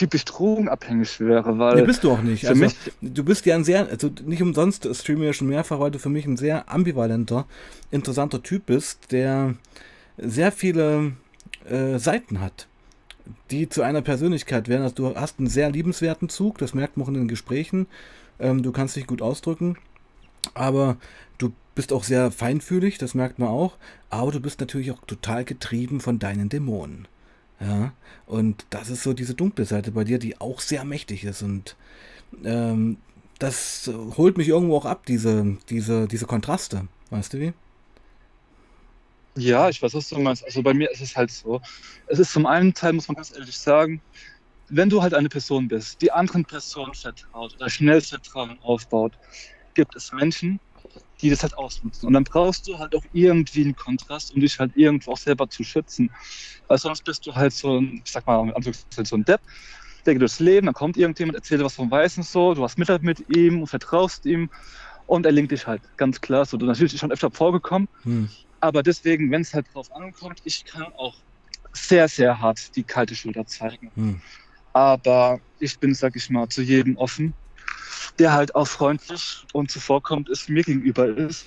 [0.00, 1.76] typisch drogenabhängig wäre, weil.
[1.76, 2.46] Nee, bist du auch nicht.
[2.48, 2.66] Also,
[3.02, 6.08] du bist ja ein sehr, also nicht umsonst streame ja schon mehrfach, weil du für
[6.08, 7.46] mich ein sehr ambivalenter,
[7.90, 9.56] interessanter Typ bist, der
[10.16, 11.12] sehr viele
[11.68, 12.66] äh, Seiten hat,
[13.50, 14.84] die zu einer Persönlichkeit werden.
[14.84, 17.86] Also du hast einen sehr liebenswerten Zug, das merkt man auch in den Gesprächen.
[18.38, 19.76] Ähm, du kannst dich gut ausdrücken,
[20.54, 20.96] aber
[21.36, 23.76] du bist auch sehr feinfühlig, das merkt man auch.
[24.08, 27.06] Aber du bist natürlich auch total getrieben von deinen Dämonen.
[27.60, 27.92] Ja,
[28.26, 31.42] und das ist so diese dunkle Seite bei dir, die auch sehr mächtig ist.
[31.42, 31.76] Und
[32.44, 32.96] ähm,
[33.38, 36.88] das holt mich irgendwo auch ab, diese, diese, diese Kontraste.
[37.10, 37.52] Weißt du wie?
[39.36, 40.44] Ja, ich weiß, was du meinst.
[40.44, 41.60] Also bei mir ist es halt so.
[42.06, 44.00] Es ist zum einen Teil, muss man ganz ehrlich sagen,
[44.68, 49.12] wenn du halt eine Person bist, die anderen Personen vertraut oder schnell Vertrauen aufbaut,
[49.74, 50.60] gibt es Menschen,
[51.20, 52.06] die das halt ausnutzen.
[52.06, 55.48] Und dann brauchst du halt auch irgendwie einen Kontrast, um dich halt irgendwo auch selber
[55.48, 56.10] zu schützen.
[56.68, 59.40] Weil sonst bist du halt so ein, ich sag mal, so ein Depp,
[60.06, 63.02] der geht durchs Leben, dann kommt irgendjemand, erzählt was vom Weißen so, du hast Mitleid
[63.02, 64.50] mit ihm und vertraust ihm
[65.06, 66.44] und er linkt dich halt, ganz klar.
[66.44, 68.30] So, natürlich ist schon öfter vorgekommen, hm.
[68.60, 71.16] aber deswegen, wenn es halt drauf ankommt, ich kann auch
[71.72, 73.90] sehr, sehr hart die kalte Schulter zeigen.
[73.94, 74.22] Hm.
[74.72, 77.34] Aber ich bin, sag ich mal, zu jedem offen,
[78.18, 81.46] der halt auch freundlich und zuvorkommt ist, mir gegenüber ist.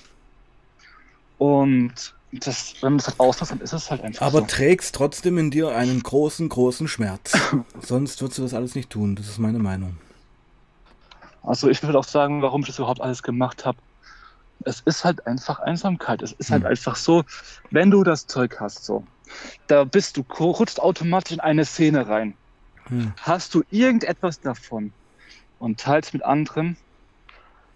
[1.38, 4.46] Und das, wenn man das halt auslässt, dann ist es halt einfach Aber so.
[4.46, 7.32] trägst trotzdem in dir einen großen, großen Schmerz.
[7.80, 9.14] Sonst würdest du das alles nicht tun.
[9.14, 9.96] Das ist meine Meinung.
[11.42, 13.78] Also ich würde auch sagen, warum ich das überhaupt alles gemacht habe.
[14.64, 16.22] Es ist halt einfach Einsamkeit.
[16.22, 16.70] Es ist halt hm.
[16.70, 17.24] einfach so,
[17.70, 19.04] wenn du das Zeug hast, so,
[19.66, 22.34] da bist du, rutscht automatisch in eine Szene rein.
[22.88, 23.12] Hm.
[23.20, 24.92] Hast du irgendetwas davon
[25.64, 26.76] und teilst mit anderen,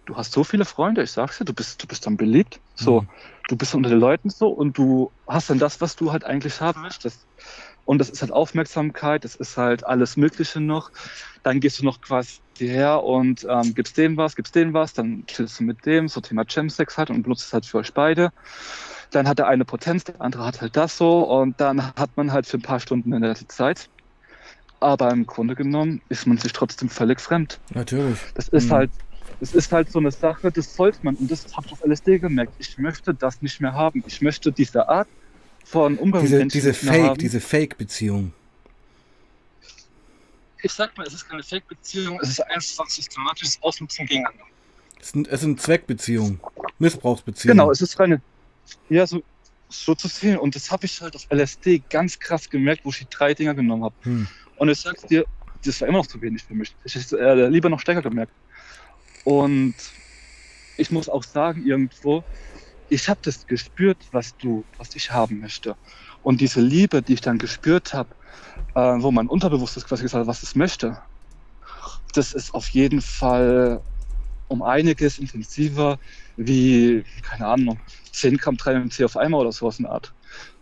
[0.05, 2.59] du hast so viele Freunde, ich sag's dir, du bist, du bist dann beliebt.
[2.75, 3.09] So, hm.
[3.47, 6.61] du bist unter den Leuten so und du hast dann das, was du halt eigentlich
[6.61, 7.27] haben möchtest.
[7.85, 10.91] Und das ist halt Aufmerksamkeit, das ist halt alles Mögliche noch.
[11.43, 15.25] Dann gehst du noch quasi her und ähm, gibst dem was, gibst dem was, dann
[15.25, 18.29] chillst du mit dem, so Thema Gemsex halt und benutzt es halt für euch beide.
[19.11, 22.31] Dann hat der eine Potenz, der andere hat halt das so und dann hat man
[22.31, 23.89] halt für ein paar Stunden in der Zeit.
[24.79, 27.59] Aber im Grunde genommen ist man sich trotzdem völlig fremd.
[27.73, 28.19] Natürlich.
[28.35, 28.71] Das ist mhm.
[28.71, 28.91] halt,
[29.41, 32.19] es ist halt so eine Sache, das sollte man, und das habe ich auf LSD
[32.19, 32.53] gemerkt.
[32.59, 34.03] Ich möchte das nicht mehr haben.
[34.07, 35.07] Ich möchte diese Art
[35.65, 37.17] von Umgang diese, mit diese Fake, haben.
[37.17, 38.33] diese Fake-Beziehung.
[40.61, 44.43] Ich sag mal, es ist keine Fake-Beziehung, es ist einfach systematisches Ausnutzen gegeneinander.
[44.99, 46.39] Es sind, es sind Zweckbeziehungen,
[46.79, 47.57] Missbrauchsbeziehungen.
[47.57, 48.21] Genau, es ist reine,
[48.89, 49.23] ja, so,
[49.69, 50.37] so zu sehen.
[50.37, 53.53] Und das habe ich halt auf LSD ganz krass gemerkt, wo ich die drei Dinger
[53.53, 53.95] genommen habe.
[54.03, 54.27] Hm.
[54.59, 55.25] Und ich sag's dir,
[55.63, 56.75] das war immer noch zu wenig für mich.
[56.83, 58.33] Ich hätte äh, lieber noch stärker gemerkt.
[59.23, 59.75] Und
[60.77, 62.23] ich muss auch sagen, irgendwo,
[62.89, 65.77] ich habe das gespürt, was du, was ich haben möchte.
[66.21, 68.15] Und diese Liebe, die ich dann gespürt habe,
[68.75, 71.01] äh, wo mein Unterbewusstes quasi gesagt hat, was es möchte,
[72.13, 73.81] das ist auf jeden Fall
[74.47, 75.99] um einiges intensiver
[76.35, 77.79] wie, keine Ahnung,
[78.11, 80.13] 10 Gramm 3MC auf einmal oder sowas in der Art.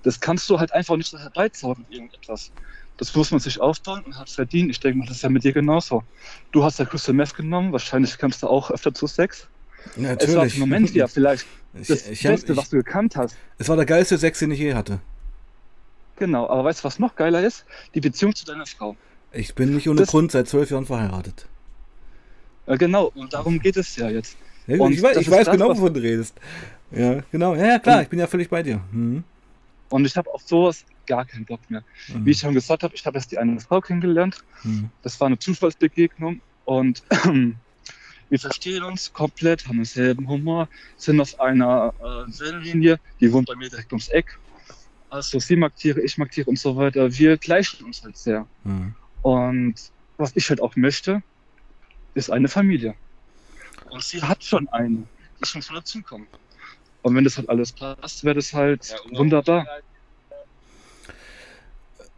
[0.03, 2.51] Das kannst du halt einfach nicht so herbeizaubern, irgendetwas.
[2.97, 4.71] Das muss man sich aufbauen und hat es verdient.
[4.71, 6.03] Ich denke mal, das ist ja mit dir genauso.
[6.51, 9.47] Du hast ja Crystal Meth genommen, wahrscheinlich kommst du auch öfter zu Sex.
[9.95, 10.29] Natürlich.
[10.29, 13.35] Es war im Moment ja vielleicht das ich, Beste, ich, was du gekannt hast.
[13.57, 14.99] Es war der geilste Sex, den ich je hatte.
[16.17, 17.65] Genau, aber weißt du, was noch geiler ist?
[17.93, 18.95] Die Beziehung zu deiner Frau.
[19.31, 21.47] Ich bin nicht ohne das, Grund seit zwölf Jahren verheiratet.
[22.65, 24.35] Ja, genau, und darum geht es ja jetzt.
[24.65, 26.35] Ja, ich weiß, ich weiß das, genau, wovon du redest.
[26.91, 27.55] Ja, genau.
[27.55, 28.81] Ja, klar, ich bin ja völlig bei dir.
[28.91, 29.23] Mhm.
[29.89, 31.83] Und ich habe auf sowas gar keinen Bock mehr.
[32.07, 32.25] Mhm.
[32.25, 34.37] Wie ich schon gesagt habe, ich habe jetzt die eine Frau kennengelernt.
[34.63, 34.89] Mhm.
[35.01, 37.03] Das war eine Zufallsbegegnung und
[38.29, 42.99] wir verstehen uns komplett, haben denselben Humor, sind auf einer äh, Wellenlinie.
[43.19, 44.37] Die wohnt bei mir direkt ums Eck.
[45.09, 47.17] Also sie mag Tiere, ich mag Tiere und so weiter.
[47.17, 48.45] Wir gleichen uns halt sehr.
[48.63, 48.93] Mhm.
[49.21, 49.75] Und
[50.17, 51.23] was ich halt auch möchte,
[52.13, 52.95] ist eine Familie.
[53.89, 55.03] Und sie hat schon eine.
[55.41, 56.27] Ich muss nur dazu kommen.
[57.03, 59.65] Und wenn das halt alles passt, wäre das halt ja, wunderbar.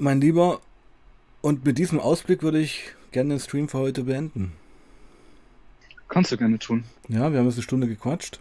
[0.01, 0.61] Mein Lieber,
[1.41, 4.53] und mit diesem Ausblick würde ich gerne den Stream für heute beenden.
[6.07, 6.85] Kannst du gerne tun.
[7.09, 8.39] Ja, wir haben jetzt eine Stunde gequatscht.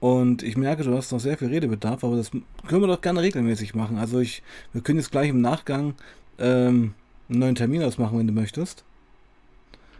[0.00, 3.22] Und ich merke, du hast noch sehr viel Redebedarf, aber das können wir doch gerne
[3.22, 3.98] regelmäßig machen.
[3.98, 5.94] Also ich, wir können jetzt gleich im Nachgang
[6.40, 6.94] ähm,
[7.28, 8.82] einen neuen Termin ausmachen, wenn du möchtest.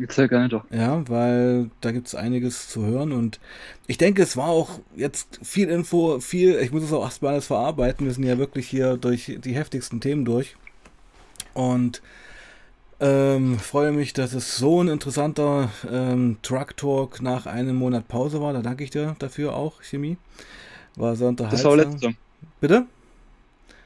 [0.08, 0.64] Sehr gerne doch.
[0.70, 3.38] Ja, weil da gibt es einiges zu hören und
[3.86, 7.46] ich denke, es war auch jetzt viel Info, viel, ich muss es auch erstmal alles
[7.46, 8.06] verarbeiten.
[8.06, 10.56] Wir sind ja wirklich hier durch die heftigsten Themen durch.
[11.54, 12.02] Und
[13.00, 18.40] ähm, freue mich, dass es so ein interessanter ähm, Truck Talk nach einem Monat Pause
[18.40, 18.52] war.
[18.52, 20.18] Da danke ich dir dafür auch, Chemie.
[20.96, 21.56] War sehr unterhaltsam.
[21.58, 22.14] Das war letzte.
[22.60, 22.86] Bitte?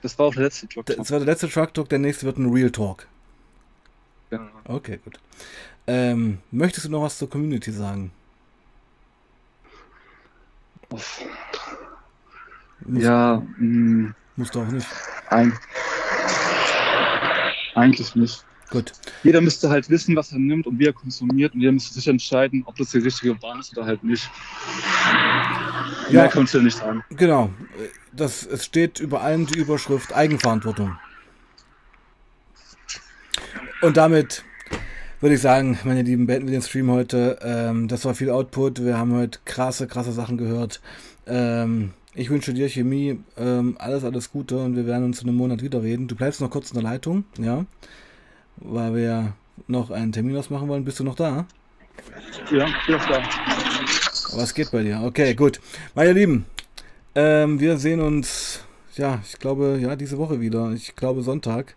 [0.02, 0.96] Das war auch der letzte Truck Talk.
[0.96, 3.06] Das war der letzte Truck Talk, der nächste wird ein Real Talk.
[4.30, 4.40] Ja.
[4.64, 5.18] Okay, gut.
[5.86, 8.10] Ähm, möchtest du noch was zur Community sagen?
[12.88, 14.14] ja, mh, mm.
[14.36, 14.86] musst du auch nicht.
[15.28, 15.52] Ein,
[17.74, 18.44] eigentlich nicht.
[18.70, 18.92] Gut.
[19.22, 22.08] Jeder müsste halt wissen, was er nimmt und wie er konsumiert und jeder müsste sich
[22.08, 24.28] entscheiden, ob das die richtige Bahn ist oder halt nicht.
[26.08, 27.04] Ja, Mehr kannst du nicht sagen.
[27.10, 27.50] Genau.
[28.12, 30.98] Das, es steht über allem die Überschrift Eigenverantwortung.
[33.80, 34.44] Und damit
[35.20, 37.38] würde ich sagen, meine Lieben, beenden wir den Stream heute.
[37.42, 38.84] Ähm, das war viel Output.
[38.84, 40.80] Wir haben heute krasse, krasse Sachen gehört.
[41.26, 45.36] Ähm, ich wünsche dir Chemie ähm, alles, alles Gute und wir werden uns in einem
[45.36, 46.08] Monat wieder reden.
[46.08, 47.66] Du bleibst noch kurz in der Leitung, ja,
[48.56, 49.32] weil wir
[49.66, 50.84] noch einen Termin ausmachen wollen.
[50.84, 51.46] Bist du noch da?
[52.50, 53.22] Ja, bin noch da.
[54.32, 55.00] Was geht bei dir?
[55.04, 55.60] Okay, gut.
[55.94, 56.44] Meine Lieben,
[57.14, 58.60] ähm, wir sehen uns,
[58.96, 60.72] ja, ich glaube, ja, diese Woche wieder.
[60.72, 61.76] Ich glaube Sonntag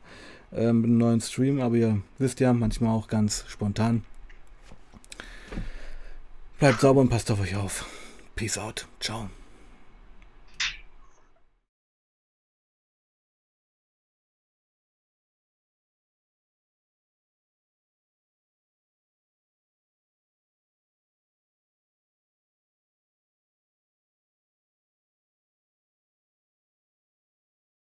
[0.52, 4.04] ähm, mit einem neuen Stream, aber ihr wisst ja, manchmal auch ganz spontan.
[6.60, 7.86] Bleibt sauber und passt auf euch auf.
[8.36, 8.88] Peace out.
[9.00, 9.30] Ciao.